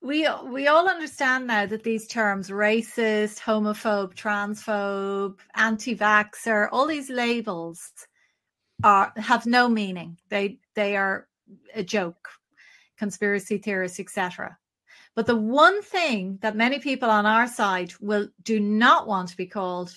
[0.00, 7.90] we we all understand now that these terms racist, homophobe, transphobe, anti-vaxxer, all these labels
[8.84, 10.18] are have no meaning.
[10.28, 11.28] They they are
[11.74, 12.28] a joke,
[12.96, 14.58] conspiracy theorists, etc.
[15.14, 19.36] But the one thing that many people on our side will do not want to
[19.36, 19.92] be called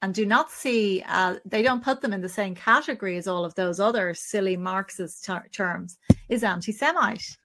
[0.00, 3.44] and do not see, uh, they don't put them in the same category as all
[3.44, 7.36] of those other silly Marxist ter- terms, is anti-Semite.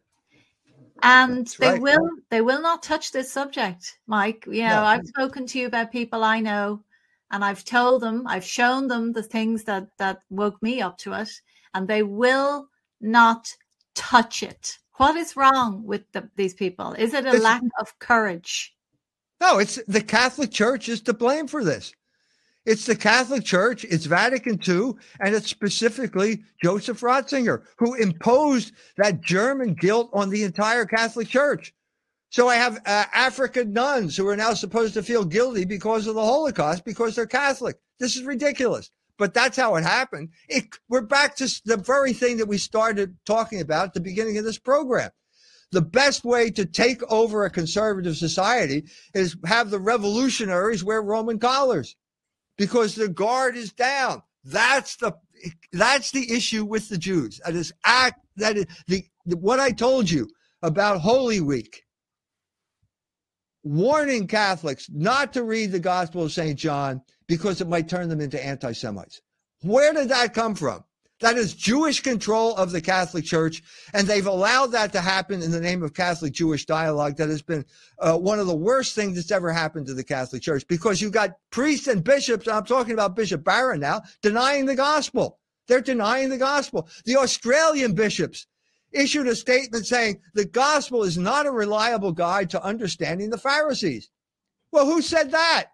[1.01, 1.81] And That's they right.
[1.81, 4.45] will they will not touch this subject, Mike.
[4.47, 4.83] You know, no.
[4.83, 6.83] I've spoken to you about people I know,
[7.31, 11.13] and I've told them, I've shown them the things that that woke me up to
[11.13, 11.29] it,
[11.73, 12.69] and they will
[13.01, 13.51] not
[13.95, 14.77] touch it.
[14.97, 16.93] What is wrong with the, these people?
[16.93, 18.75] Is it a it's, lack of courage?
[19.41, 21.91] No, it's the Catholic Church is to blame for this.
[22.65, 29.19] It's the Catholic Church, it's Vatican II, and it's specifically Joseph Ratzinger who imposed that
[29.19, 31.73] German guilt on the entire Catholic Church.
[32.29, 36.15] So I have uh, African nuns who are now supposed to feel guilty because of
[36.15, 37.77] the Holocaust because they're Catholic.
[37.99, 38.89] This is ridiculous.
[39.17, 40.29] but that's how it happened.
[40.49, 44.37] It, we're back to the very thing that we started talking about at the beginning
[44.37, 45.11] of this program.
[45.71, 51.39] The best way to take over a conservative society is have the revolutionaries wear Roman
[51.39, 51.95] collars
[52.57, 54.21] because the guard is down.
[54.43, 55.13] That's the
[55.71, 57.39] that's the issue with the Jews.
[57.45, 60.29] That is act that is the, the what I told you
[60.61, 61.83] about Holy Week
[63.63, 66.59] warning Catholics not to read the Gospel of St.
[66.59, 69.21] John because it might turn them into anti Semites.
[69.61, 70.83] Where did that come from?
[71.23, 73.63] That is Jewish control of the Catholic Church,
[73.93, 77.15] and they've allowed that to happen in the name of Catholic Jewish dialogue.
[77.15, 77.63] That has been
[77.97, 81.13] uh, one of the worst things that's ever happened to the Catholic Church because you've
[81.13, 85.39] got priests and bishops, I'm talking about Bishop Barron now, denying the gospel.
[85.69, 86.89] They're denying the gospel.
[87.05, 88.45] The Australian bishops
[88.91, 94.09] issued a statement saying the gospel is not a reliable guide to understanding the Pharisees.
[94.73, 95.67] Well, who said that?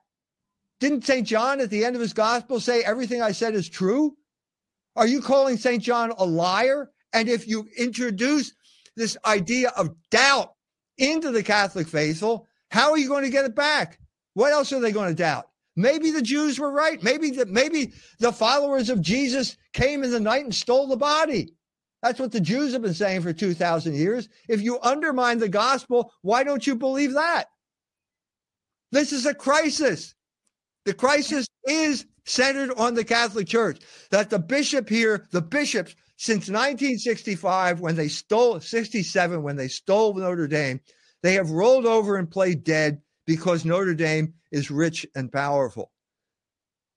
[0.79, 1.27] Didn't St.
[1.27, 4.15] John at the end of his gospel say everything I said is true?
[4.99, 5.81] Are you calling St.
[5.81, 6.91] John a liar?
[7.13, 8.51] And if you introduce
[8.97, 10.51] this idea of doubt
[10.97, 13.97] into the Catholic faithful, how are you going to get it back?
[14.33, 15.45] What else are they going to doubt?
[15.77, 17.01] Maybe the Jews were right.
[17.01, 21.53] Maybe the, maybe the followers of Jesus came in the night and stole the body.
[22.03, 24.27] That's what the Jews have been saying for 2,000 years.
[24.49, 27.45] If you undermine the gospel, why don't you believe that?
[28.91, 30.13] This is a crisis.
[30.83, 33.79] The crisis is centered on the Catholic Church.
[34.11, 40.13] That the bishop here, the bishops, since 1965, when they stole 67, when they stole
[40.13, 40.81] Notre Dame,
[41.23, 45.91] they have rolled over and played dead because Notre Dame is rich and powerful.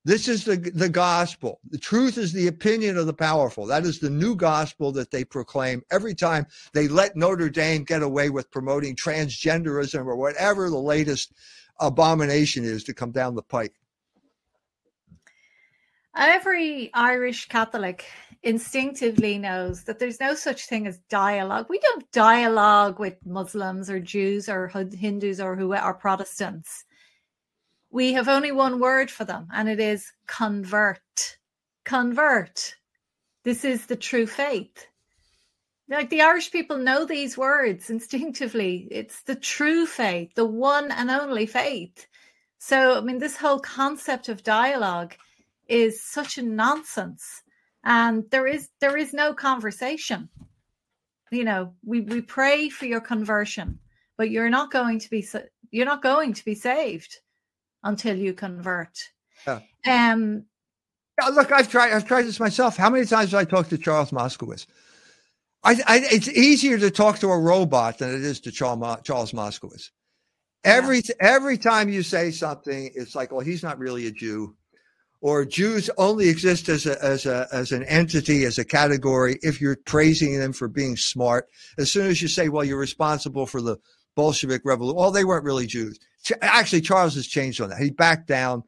[0.04, 1.60] This is the, the gospel.
[1.70, 3.66] The truth is the opinion of the powerful.
[3.66, 8.02] That is the new gospel that they proclaim every time they let Notre Dame get
[8.02, 11.32] away with promoting transgenderism or whatever the latest
[11.78, 13.74] abomination is to come down the pike.
[16.16, 18.04] Every Irish Catholic
[18.42, 21.66] instinctively knows that there's no such thing as dialogue.
[21.68, 26.84] We don't dialogue with Muslims or Jews or Hindus or who are Protestants
[27.92, 31.36] we have only one word for them, and it is convert.
[31.84, 32.74] Convert.
[33.44, 34.86] This is the true faith.
[35.88, 38.88] Like the Irish people know these words instinctively.
[38.90, 42.06] It's the true faith, the one and only faith.
[42.58, 45.14] So, I mean, this whole concept of dialogue
[45.68, 47.42] is such a nonsense.
[47.84, 50.28] And there is there is no conversation.
[51.30, 53.78] You know, we, we pray for your conversion,
[54.16, 55.26] but you're not going to be
[55.70, 57.18] you're not going to be saved
[57.82, 58.98] until you convert.
[59.46, 59.60] Yeah.
[59.86, 60.44] Um,
[61.20, 61.92] yeah, look, I've tried.
[61.92, 62.76] I've tried this myself.
[62.76, 64.66] How many times have I talked to Charles Moskowitz?
[65.64, 69.90] I, I, it's easier to talk to a robot than it is to Charles Moskowitz.
[70.64, 71.14] Every yeah.
[71.20, 74.56] every time you say something, it's like, well, he's not really a Jew,
[75.22, 79.38] or Jews only exist as a as a as an entity, as a category.
[79.40, 81.48] If you're praising them for being smart,
[81.78, 83.78] as soon as you say, well, you're responsible for the
[84.16, 85.98] Bolshevik revolution, well, they weren't really Jews.
[86.42, 87.78] Actually, Charles has changed on that.
[87.78, 88.64] He backed down.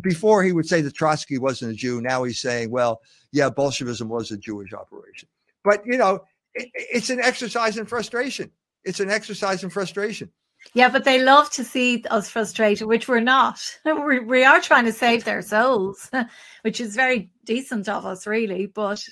[0.00, 2.00] Before he would say that Trotsky wasn't a Jew.
[2.00, 3.00] Now he's saying, well,
[3.32, 5.28] yeah, Bolshevism was a Jewish operation.
[5.64, 6.20] But, you know,
[6.54, 8.52] it, it's an exercise in frustration.
[8.84, 10.30] It's an exercise in frustration.
[10.72, 13.60] Yeah, but they love to see us frustrated, which we're not.
[13.84, 16.10] We, we are trying to save their souls,
[16.62, 18.66] which is very decent of us, really.
[18.66, 19.04] But,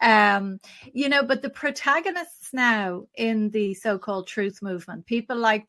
[0.00, 0.58] um,
[0.92, 5.66] you know, but the protagonists now in the so called truth movement, people like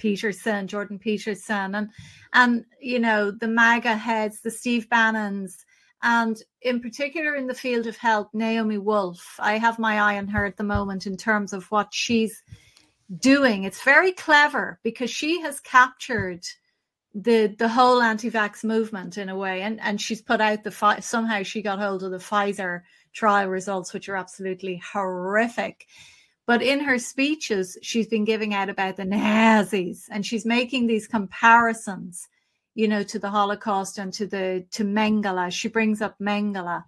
[0.00, 1.90] Peterson, Jordan Peterson, and
[2.32, 5.64] and you know the MAGA heads, the Steve Bannons,
[6.02, 9.36] and in particular in the field of health, Naomi Wolf.
[9.38, 12.42] I have my eye on her at the moment in terms of what she's
[13.18, 13.64] doing.
[13.64, 16.44] It's very clever because she has captured
[17.12, 21.42] the the whole anti-vax movement in a way, and and she's put out the somehow
[21.42, 22.82] she got hold of the Pfizer
[23.12, 25.86] trial results, which are absolutely horrific
[26.50, 31.06] but in her speeches, she's been giving out about the Nazis and she's making these
[31.06, 32.26] comparisons,
[32.74, 35.52] you know, to the Holocaust and to the to Mengele.
[35.52, 36.82] She brings up Mengele.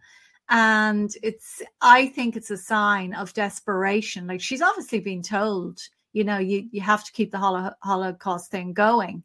[0.48, 4.26] And it's I think it's a sign of desperation.
[4.26, 5.78] Like she's obviously been told,
[6.12, 9.24] you know, you, you have to keep the Holo- Holocaust thing going.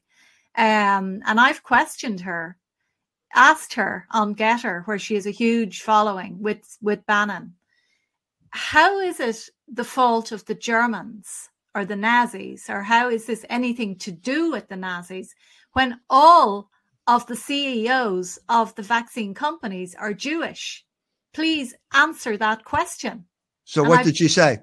[0.56, 2.58] Um, and I've questioned her,
[3.36, 7.54] asked her on Gettr, where she has a huge following with with Bannon
[8.52, 13.46] how is it the fault of the Germans or the Nazis, or how is this
[13.50, 15.36] anything to do with the Nazis
[15.74, 16.70] when all
[17.06, 20.84] of the CEOs of the vaccine companies are Jewish?
[21.34, 23.26] Please answer that question.
[23.64, 24.60] So, and what I've, did she say?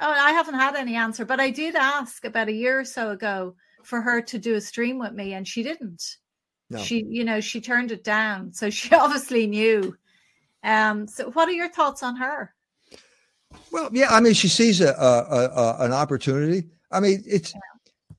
[0.00, 3.10] Oh, I haven't had any answer, but I did ask about a year or so
[3.10, 6.16] ago for her to do a stream with me, and she didn't.
[6.70, 6.78] No.
[6.78, 8.52] She, you know, she turned it down.
[8.54, 9.96] So she obviously knew.
[10.62, 12.54] Um, so what are your thoughts on her?
[13.70, 16.68] Well, yeah, I mean, she sees a, a, a an opportunity.
[16.90, 17.54] I mean, it's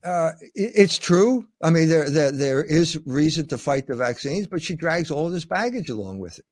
[0.04, 1.46] uh, it, it's true.
[1.64, 5.30] I mean, there, there there is reason to fight the vaccines, but she drags all
[5.30, 6.46] this baggage along with it.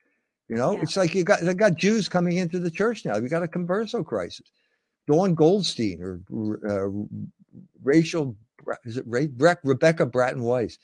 [0.49, 0.81] You know, yeah.
[0.81, 3.17] it's like you got they got Jews coming into the church now.
[3.17, 4.51] You got a converso crisis.
[5.07, 6.89] Dawn Goldstein or uh,
[7.83, 8.35] Rachel
[8.85, 9.29] is it Ray,
[9.63, 10.77] Rebecca Bratton Weiss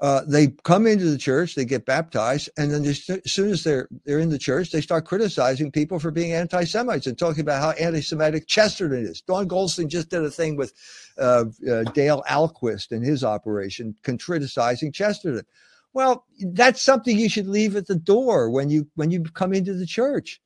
[0.00, 3.88] uh, they come into the church, they get baptized, and then as soon as they're
[4.04, 7.70] they're in the church, they start criticizing people for being anti-Semites and talking about how
[7.70, 9.20] anti-Semitic Chesterton is.
[9.20, 10.72] Dawn Goldstein just did a thing with
[11.16, 15.46] uh, uh, Dale Ahlquist and his operation, criticizing Chesterton.
[15.92, 19.74] Well, that's something you should leave at the door when you when you come into
[19.74, 20.40] the church.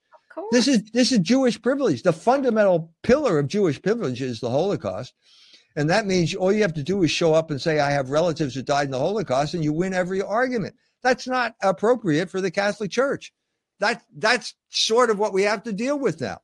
[0.51, 2.03] This is this is Jewish privilege.
[2.03, 5.14] The fundamental pillar of Jewish privilege is the Holocaust.
[5.76, 8.11] And that means all you have to do is show up and say, I have
[8.11, 10.74] relatives who died in the Holocaust, and you win every argument.
[11.03, 13.32] That's not appropriate for the Catholic Church.
[13.78, 16.41] That that's sort of what we have to deal with now.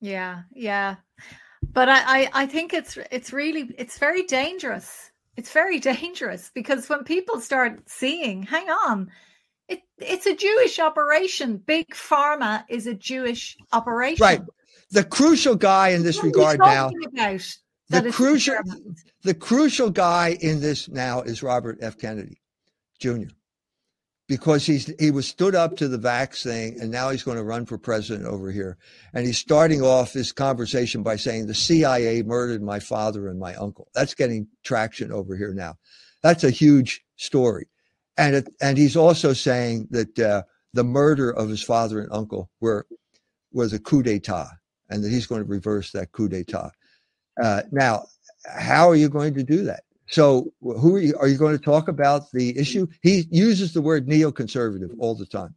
[0.00, 0.96] Yeah, yeah.
[1.62, 5.10] But I, I, I think it's it's really it's very dangerous.
[5.36, 9.10] It's very dangerous because when people start seeing, hang on,
[9.68, 11.58] it, it's a Jewish operation.
[11.58, 14.22] Big pharma is a Jewish operation.
[14.22, 14.42] Right
[14.90, 16.90] the crucial guy in this regard now
[17.88, 18.56] the crucial
[19.22, 21.98] the crucial guy in this now is Robert F.
[21.98, 22.40] Kennedy
[22.98, 23.32] Jr.
[24.26, 27.44] Because he's he was stood up to the vax thing and now he's going to
[27.44, 28.78] run for president over here.
[29.12, 33.54] And he's starting off this conversation by saying the CIA murdered my father and my
[33.56, 33.88] uncle.
[33.94, 35.74] That's getting traction over here now.
[36.22, 37.66] That's a huge story.
[38.16, 40.42] And it, and he's also saying that uh,
[40.72, 42.86] the murder of his father and uncle were
[43.52, 44.48] was a coup d'état
[44.90, 46.70] and that he's going to reverse that coup d'etat.
[47.42, 48.04] Uh, now,
[48.56, 49.84] how are you going to do that?
[50.06, 52.86] So, who are you, are you going to talk about the issue?
[53.02, 55.54] He uses the word neoconservative all the time.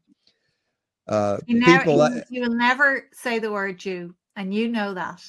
[1.08, 4.94] Uh, you, never, people, you, you will never say the word Jew, and you know
[4.94, 5.24] that.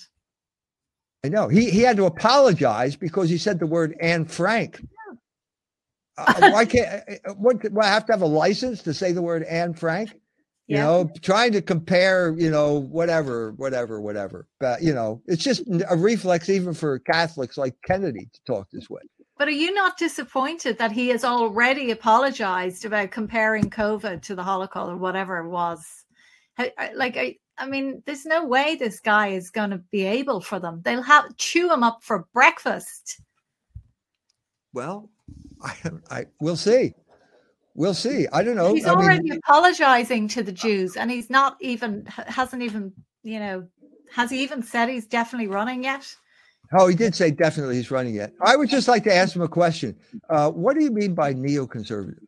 [1.24, 4.80] I know he he had to apologize because he said the word Anne Frank.
[6.18, 7.62] Uh, why can't uh, uh, uh, what?
[7.62, 10.10] Do I have to have a license to say the word Anne Frank?
[10.68, 10.84] you yeah.
[10.84, 15.96] know trying to compare you know whatever whatever whatever but you know it's just a
[15.96, 19.00] reflex even for catholics like kennedy to talk this way
[19.38, 24.42] but are you not disappointed that he has already apologized about comparing covid to the
[24.42, 26.04] holocaust or whatever it was
[26.94, 30.60] like I, I mean there's no way this guy is going to be able for
[30.60, 33.20] them they'll have chew him up for breakfast
[34.74, 35.08] well
[35.62, 35.74] i
[36.10, 36.94] i we'll see
[37.74, 38.26] We'll see.
[38.32, 38.74] I don't know.
[38.74, 42.92] He's I already mean, apologizing to the Jews, and he's not even hasn't even
[43.22, 43.68] you know
[44.10, 46.12] has he even said he's definitely running yet?
[46.76, 48.32] Oh, he did say definitely he's running yet.
[48.42, 49.96] I would just like to ask him a question.
[50.28, 52.18] Uh, what do you mean by neoconservative?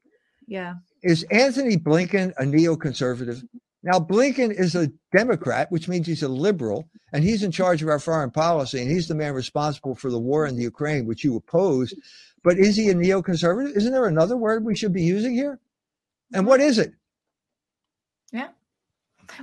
[0.47, 0.74] Yeah.
[1.03, 3.43] Is Antony Blinken a neoconservative?
[3.83, 7.89] Now, Blinken is a Democrat, which means he's a liberal, and he's in charge of
[7.89, 11.24] our foreign policy, and he's the man responsible for the war in the Ukraine, which
[11.24, 11.95] you oppose.
[12.43, 13.76] But is he a neoconservative?
[13.76, 15.61] Isn't there another word we should be using here?
[16.32, 16.93] And what is it?
[18.32, 18.49] Yeah.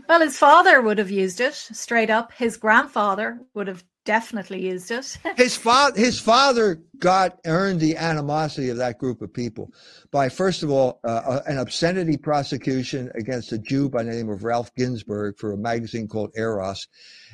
[0.07, 2.31] Well, his father would have used it straight up.
[2.33, 5.17] His grandfather would have definitely used it.
[5.37, 9.71] his father, his father got earned the animosity of that group of people
[10.11, 14.29] by, first of all, uh, uh, an obscenity prosecution against a Jew by the name
[14.29, 16.87] of Ralph Ginzburg for a magazine called Eros,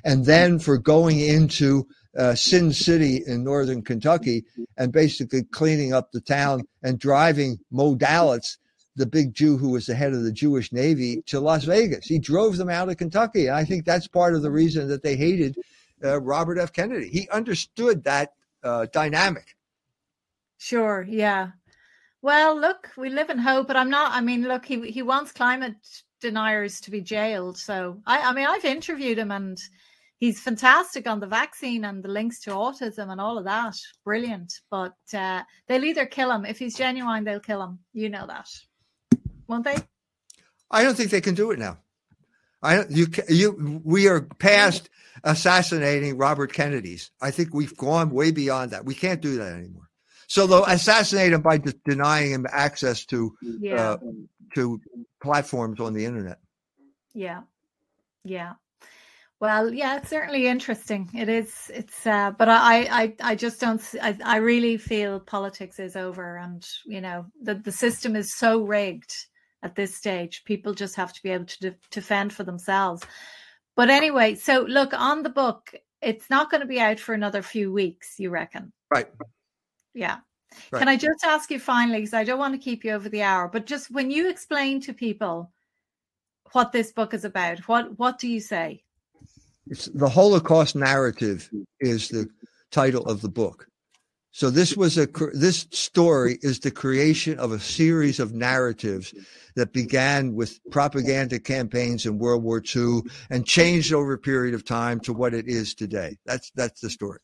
[0.04, 1.88] and then for going into
[2.18, 4.46] uh, Sin City in northern Kentucky
[4.78, 8.58] and basically cleaning up the town and driving Moe Dalitz,
[8.96, 12.06] the big Jew who was the head of the Jewish Navy, to Las Vegas.
[12.06, 13.48] He drove them out of Kentucky.
[13.48, 15.58] And I think that's part of the reason that they hated
[16.04, 16.74] uh, Robert F.
[16.74, 17.10] Kennedy.
[17.10, 18.34] He understood that
[18.64, 19.56] uh, dynamic.
[20.58, 21.52] Sure, yeah.
[22.22, 24.14] Well, look, we live in hope, but I'm not.
[24.14, 25.76] I mean, look, he he wants climate
[26.22, 27.58] deniers to be jailed.
[27.58, 29.60] So I, I mean, I've interviewed him and
[30.20, 33.76] he's fantastic on the vaccine and the links to autism and all of that.
[34.04, 34.54] Brilliant.
[34.70, 36.46] But uh, they'll either kill him.
[36.46, 37.80] If he's genuine, they'll kill him.
[37.94, 38.48] You know that.
[39.48, 39.78] Won't they?
[40.72, 41.78] I don't think they can do it now.
[42.62, 44.90] I you you we are past
[45.24, 47.12] assassinating Robert Kennedy's.
[47.22, 48.86] I think we've gone way beyond that.
[48.86, 49.90] We can't do that anymore.
[50.28, 53.76] So they'll assassinate him by de- denying him access to yeah.
[53.76, 53.98] uh,
[54.56, 54.82] to
[55.22, 56.40] platforms on the internet.
[57.14, 57.42] Yeah,
[58.24, 58.54] yeah.
[59.44, 61.10] Well, yeah, it's certainly interesting.
[61.14, 61.70] It is.
[61.74, 62.08] It's.
[62.08, 63.82] Uh, but I, I, I just don't.
[64.02, 68.62] I, I really feel politics is over, and you know, the the system is so
[68.62, 69.14] rigged
[69.62, 70.46] at this stage.
[70.46, 73.04] People just have to be able to de- defend for themselves.
[73.76, 75.74] But anyway, so look on the book.
[76.02, 78.16] It's not going to be out for another few weeks.
[78.20, 78.72] You reckon?
[78.90, 79.10] Right.
[79.94, 80.20] Yeah.
[80.72, 80.80] Right.
[80.80, 83.24] Can I just ask you finally, because I don't want to keep you over the
[83.24, 85.52] hour, but just when you explain to people
[86.54, 88.86] what this book is about, what what do you say?
[89.68, 91.50] It's the Holocaust narrative
[91.80, 92.28] is the
[92.72, 93.68] title of the book.
[94.32, 99.14] So this was a this story is the creation of a series of narratives
[99.56, 104.66] that began with propaganda campaigns in World War II and changed over a period of
[104.66, 106.18] time to what it is today.
[106.26, 107.20] That's that's the story.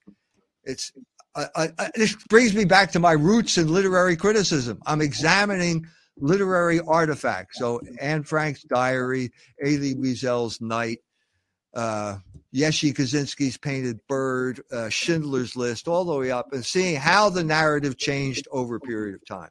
[0.63, 0.91] It's
[1.35, 4.79] I, I, this brings me back to my roots in literary criticism.
[4.85, 5.87] I'm examining
[6.17, 7.57] literary artifacts.
[7.57, 9.31] So Anne Frank's diary,
[9.63, 10.99] Elie Wiesel's Night,
[11.73, 12.17] uh,
[12.53, 17.43] Jerzy Kosinski's Painted Bird, uh, Schindler's List, all the way up, and seeing how the
[17.43, 19.49] narrative changed over a period of time.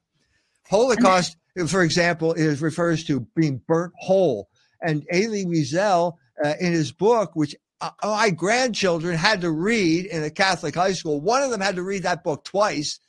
[0.68, 1.36] Holocaust,
[1.68, 4.48] for example, is refers to being burnt whole.
[4.82, 6.14] And Elie Wiesel,
[6.44, 10.92] uh, in his book, which uh, my grandchildren had to read in a Catholic high
[10.92, 13.00] school, one of them had to read that book twice,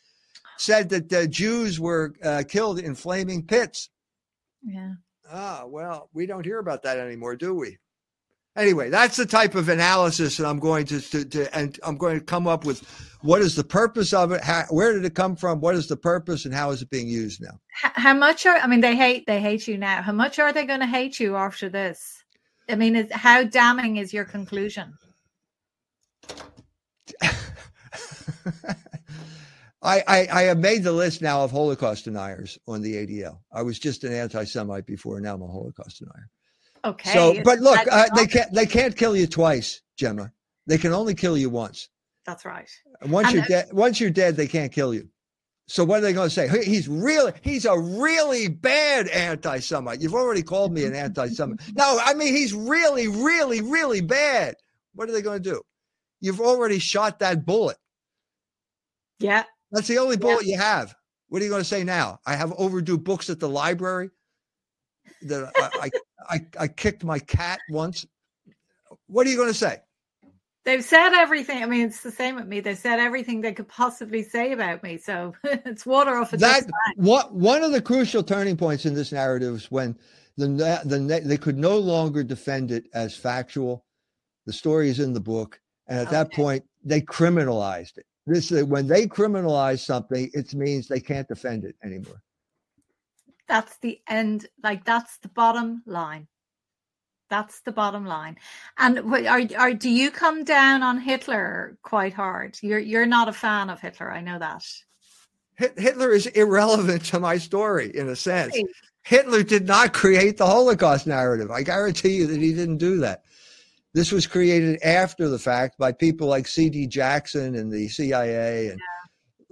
[0.57, 3.89] said that the Jews were uh, killed in flaming pits.
[4.64, 4.93] Yeah.
[5.32, 7.78] Ah, well, we don't hear about that anymore, do we?
[8.60, 12.20] Anyway, that's the type of analysis that I'm going to, to, to and I'm going
[12.20, 12.84] to come up with
[13.22, 14.43] what is the purpose of it?
[14.43, 15.62] How, where did it come from?
[15.62, 17.57] What is the purpose and how is it being used now?
[17.70, 20.01] How much are, I mean, they hate, they hate you now.
[20.01, 22.22] How much are they going to hate you after this?
[22.68, 24.93] I mean, is, how damning is your conclusion?
[29.82, 33.39] I, I, I, have made the list now of Holocaust deniers on the ADL.
[33.53, 35.16] I was just an anti-Semite before.
[35.16, 36.30] And now I'm a Holocaust denier.
[36.86, 37.12] Okay.
[37.12, 40.32] So, but look, uh, they can't they can't kill you twice, Gemma.
[40.68, 41.90] They can only kill you once.
[42.26, 42.70] That's right.
[43.08, 45.10] Once and you're dead, once you're dead, they can't kill you.
[45.68, 46.48] So what are they going to say?
[46.64, 50.02] He's really, he's a really bad anti-Semite.
[50.02, 51.60] You've already called me an anti-Semite.
[51.76, 54.56] No, I mean he's really, really, really bad.
[54.96, 55.62] What are they going to do?
[56.22, 57.78] You've already shot that bullet.
[59.20, 59.44] Yeah.
[59.72, 60.56] That's the only bullet yeah.
[60.56, 60.96] you have.
[61.28, 62.20] What are you going to say now?
[62.26, 64.10] I have overdue books at the library
[65.22, 65.90] that I, I,
[66.30, 68.06] I, I kicked my cat once.
[69.08, 69.78] What are you going to say?
[70.66, 71.64] They've said everything.
[71.64, 72.60] I mean, it's the same with me.
[72.60, 74.98] They've said everything they could possibly say about me.
[74.98, 76.66] So it's water off a that.
[76.96, 79.98] What one of the crucial turning points in this narrative is when
[80.38, 80.48] the
[80.86, 83.86] the they could no longer defend it as factual.
[84.46, 86.16] The story is in the book, and at okay.
[86.16, 88.06] that point, they criminalized it.
[88.26, 92.22] This is when they criminalize something, it means they can't defend it anymore.
[93.50, 94.45] That's the end.
[94.64, 96.28] Like that's the bottom line.
[97.30, 98.38] That's the bottom line.
[98.78, 102.58] And are, are do you come down on Hitler quite hard?
[102.62, 104.12] You're you're not a fan of Hitler.
[104.12, 104.64] I know that.
[105.78, 108.58] Hitler is irrelevant to my story in a sense.
[109.04, 111.52] Hitler did not create the Holocaust narrative.
[111.52, 113.24] I guarantee you that he didn't do that.
[113.93, 116.88] This was created after the fact by people like C.D.
[116.88, 118.99] Jackson and the CIA and yeah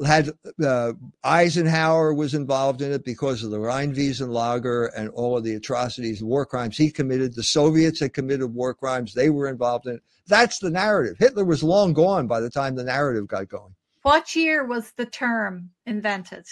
[0.05, 0.31] had
[0.63, 0.93] uh,
[1.23, 5.55] Eisenhower was involved in it because of the Rheinwiesenlager and Lager and all of the
[5.55, 7.33] atrocities, war crimes he committed.
[7.35, 10.03] The Soviets had committed war crimes; they were involved in it.
[10.27, 11.17] That's the narrative.
[11.17, 13.73] Hitler was long gone by the time the narrative got going.
[14.03, 16.45] What year was the term invented?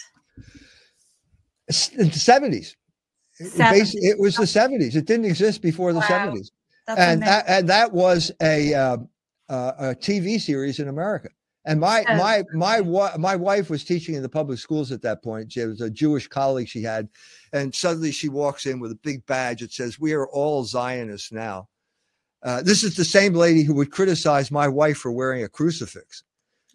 [1.98, 2.76] In the seventies.
[3.38, 4.96] It, was the seventies.
[4.96, 6.52] It didn't exist before the seventies,
[6.88, 6.96] wow.
[6.98, 8.98] and that, and that was a uh,
[9.50, 11.30] uh, a TV series in America.
[11.66, 15.52] And my my my my wife was teaching in the public schools at that point.
[15.52, 17.10] She was a Jewish colleague she had,
[17.54, 21.32] and suddenly she walks in with a big badge that says, "We are all Zionists
[21.32, 21.68] now."
[22.44, 26.24] Uh, this is the same lady who would criticize my wife for wearing a crucifix.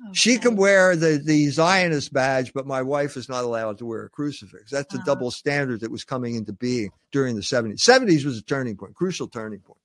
[0.03, 0.15] Okay.
[0.15, 4.05] She can wear the the Zionist badge, but my wife is not allowed to wear
[4.05, 4.73] a crucifix.
[4.73, 5.03] That's uh-huh.
[5.03, 7.81] a double standard that was coming into being during the 70s.
[7.81, 9.80] 70s was a turning point, crucial turning point.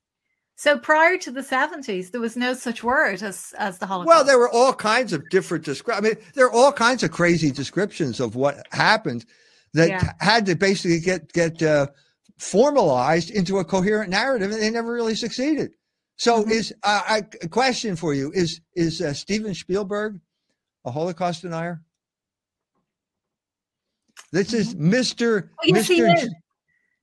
[0.57, 4.07] So prior to the 70s, there was no such word as, as the Holocaust.
[4.07, 6.05] Well, there were all kinds of different descriptions.
[6.05, 9.25] I mean, there are all kinds of crazy descriptions of what happened
[9.73, 10.13] that yeah.
[10.21, 11.87] had to basically get get uh,
[12.37, 15.71] formalized into a coherent narrative, and they never really succeeded.
[16.15, 16.51] So, mm-hmm.
[16.51, 20.21] is uh, a question for you: Is is uh, Steven Spielberg
[20.85, 21.81] a Holocaust denier?
[24.31, 26.29] This is Mister oh, yes, Mister.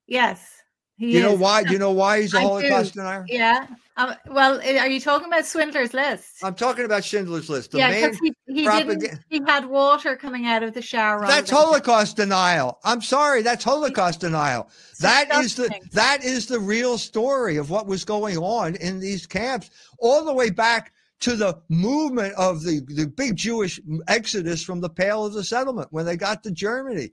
[0.07, 0.62] Yes.
[0.97, 1.25] He you is.
[1.25, 1.65] know why?
[1.65, 3.25] Do you know why he's a Holocaust denier?
[3.29, 3.67] Yeah.
[3.97, 6.43] Um, well, are you talking about Swindler's List?
[6.43, 7.73] I'm talking about Schindler's List.
[7.73, 11.27] The yeah, he, he, he had water coming out of the shower.
[11.27, 12.79] That's Holocaust denial.
[12.85, 14.71] I'm sorry, that's Holocaust denial.
[15.01, 19.27] That is the that is the real story of what was going on in these
[19.27, 24.81] camps, all the way back to the movement of the, the big Jewish exodus from
[24.81, 27.11] the Pale of the Settlement when they got to Germany.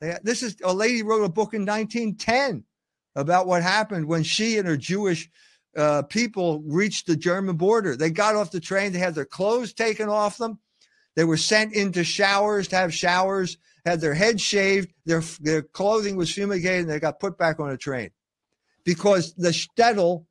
[0.00, 2.64] They, this is a lady wrote a book in 1910
[3.14, 5.30] about what happened when she and her Jewish
[5.76, 7.96] uh, people reached the German border.
[7.96, 10.58] They got off the train, they had their clothes taken off them,
[11.16, 16.16] They were sent into showers to have showers, had their heads shaved, their their clothing
[16.16, 18.10] was fumigated, and they got put back on a train
[18.84, 20.26] because the shtetl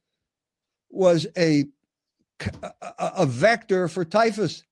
[0.89, 1.65] was a
[2.61, 4.63] a, a vector for typhus.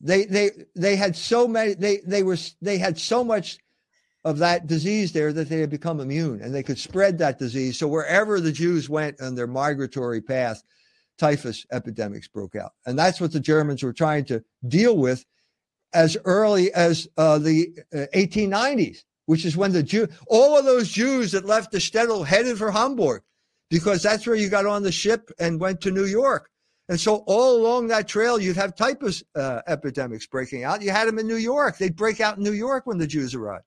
[0.00, 3.58] They they they had so many they they were they had so much
[4.24, 7.78] of that disease there that they had become immune and they could spread that disease.
[7.78, 10.62] So wherever the Jews went on their migratory path,
[11.18, 12.72] typhus epidemics broke out.
[12.86, 15.24] And that's what the Germans were trying to deal with
[15.92, 20.88] as early as uh, the uh, 1890s, which is when the Jew, all of those
[20.88, 23.22] Jews that left the shtetl headed for Hamburg
[23.70, 26.50] because that's where you got on the ship and went to New York.
[26.88, 30.80] And so all along that trail, you'd have typhus uh, epidemics breaking out.
[30.80, 31.76] You had them in New York.
[31.76, 33.64] They'd break out in New York when the Jews arrived.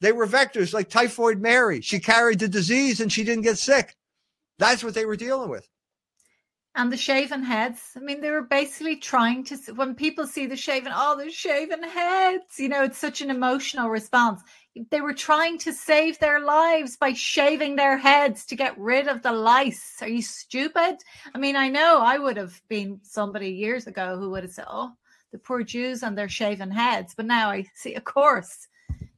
[0.00, 1.80] They were vectors like typhoid Mary.
[1.80, 3.96] She carried the disease and she didn't get sick.
[4.58, 5.68] That's what they were dealing with.
[6.74, 7.80] And the shaven heads.
[7.96, 11.82] I mean, they were basically trying to, when people see the shaven, oh, the shaven
[11.82, 14.42] heads, you know, it's such an emotional response
[14.90, 19.22] they were trying to save their lives by shaving their heads to get rid of
[19.22, 19.96] the lice.
[20.00, 20.98] Are you stupid?
[21.34, 24.66] I mean, I know I would have been somebody years ago who would have said,
[24.68, 24.92] "Oh,
[25.32, 28.68] the poor Jews and their shaven heads," but now I see, of course,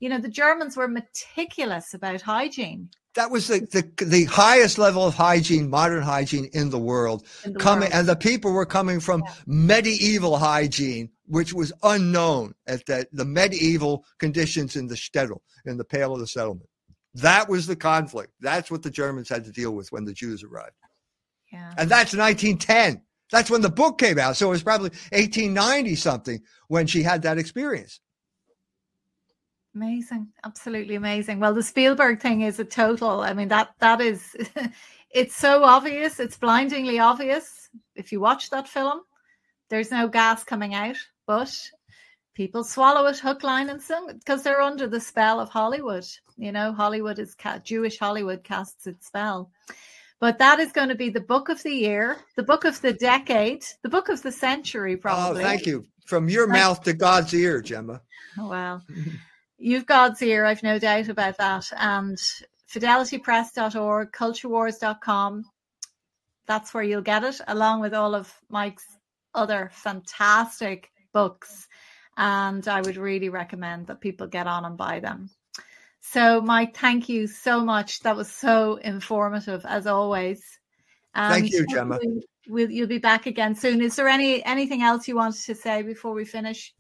[0.01, 2.89] you know, the Germans were meticulous about hygiene.
[3.15, 7.27] That was the, the, the highest level of hygiene, modern hygiene in the world.
[7.45, 7.95] In the coming world.
[7.95, 9.35] and the people were coming from yeah.
[9.47, 15.85] medieval hygiene, which was unknown at the, the medieval conditions in the shtetl, in the
[15.85, 16.69] Pale of the Settlement.
[17.15, 18.33] That was the conflict.
[18.41, 20.77] That's what the Germans had to deal with when the Jews arrived.
[21.53, 21.75] Yeah.
[21.77, 23.03] And that's 1910.
[23.33, 24.37] That's when the book came out.
[24.37, 28.01] So it was probably 1890 something when she had that experience.
[29.75, 30.29] Amazing.
[30.45, 31.39] Absolutely amazing.
[31.39, 33.21] Well, the Spielberg thing is a total.
[33.21, 34.37] I mean, that that is
[35.11, 36.19] it's so obvious.
[36.19, 37.69] It's blindingly obvious.
[37.95, 39.03] If you watch that film,
[39.69, 41.55] there's no gas coming out, but
[42.35, 46.07] people swallow it hook, line, and sinker because they're under the spell of Hollywood.
[46.37, 49.51] You know, Hollywood is Jewish Hollywood casts its spell.
[50.19, 52.93] But that is going to be the book of the year, the book of the
[52.93, 55.43] decade, the book of the century, oh, probably.
[55.43, 55.87] Oh, thank you.
[56.05, 58.03] From your thank mouth to God's ear, Gemma.
[58.37, 58.85] Well,
[59.61, 61.71] you've God's ear, I've no doubt about that.
[61.77, 62.19] And
[62.73, 65.45] fidelitypress.org, culturewars.com.
[66.47, 68.87] That's where you'll get it, along with all of Mike's
[69.35, 71.69] other fantastic books.
[72.17, 75.31] And I would really recommend that people get on and buy them.
[76.01, 78.01] So, Mike, thank you so much.
[78.01, 80.43] That was so informative, as always.
[81.15, 81.99] And thank you, Gemma.
[82.49, 83.81] We'll, you'll be back again soon.
[83.81, 86.75] Is there any anything else you wanted to say before we finish?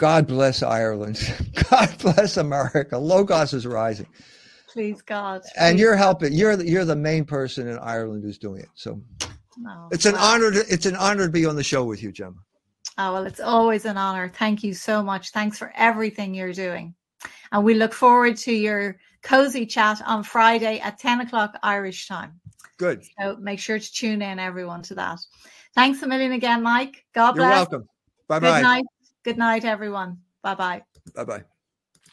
[0.00, 1.20] God bless Ireland.
[1.70, 2.96] God bless America.
[2.96, 4.06] Logos is rising.
[4.72, 5.42] Please God.
[5.42, 6.32] Please and you're helping.
[6.32, 8.70] You're the, you're the main person in Ireland who's doing it.
[8.72, 9.02] So
[9.90, 10.20] it's an wow.
[10.22, 10.52] honor.
[10.52, 12.38] To, it's an honor to be on the show with you, Gemma.
[12.96, 14.30] Oh well, it's always an honor.
[14.34, 15.32] Thank you so much.
[15.32, 16.94] Thanks for everything you're doing,
[17.52, 22.40] and we look forward to your cozy chat on Friday at ten o'clock Irish time.
[22.78, 23.04] Good.
[23.20, 25.18] So make sure to tune in, everyone, to that.
[25.74, 27.04] Thanks a million again, Mike.
[27.12, 27.44] God bless.
[27.44, 27.88] You're welcome.
[28.28, 28.60] Bye bye.
[28.60, 28.84] Good night.
[29.22, 30.22] Good night, everyone.
[30.42, 30.82] Bye bye.
[31.14, 31.44] Bye bye.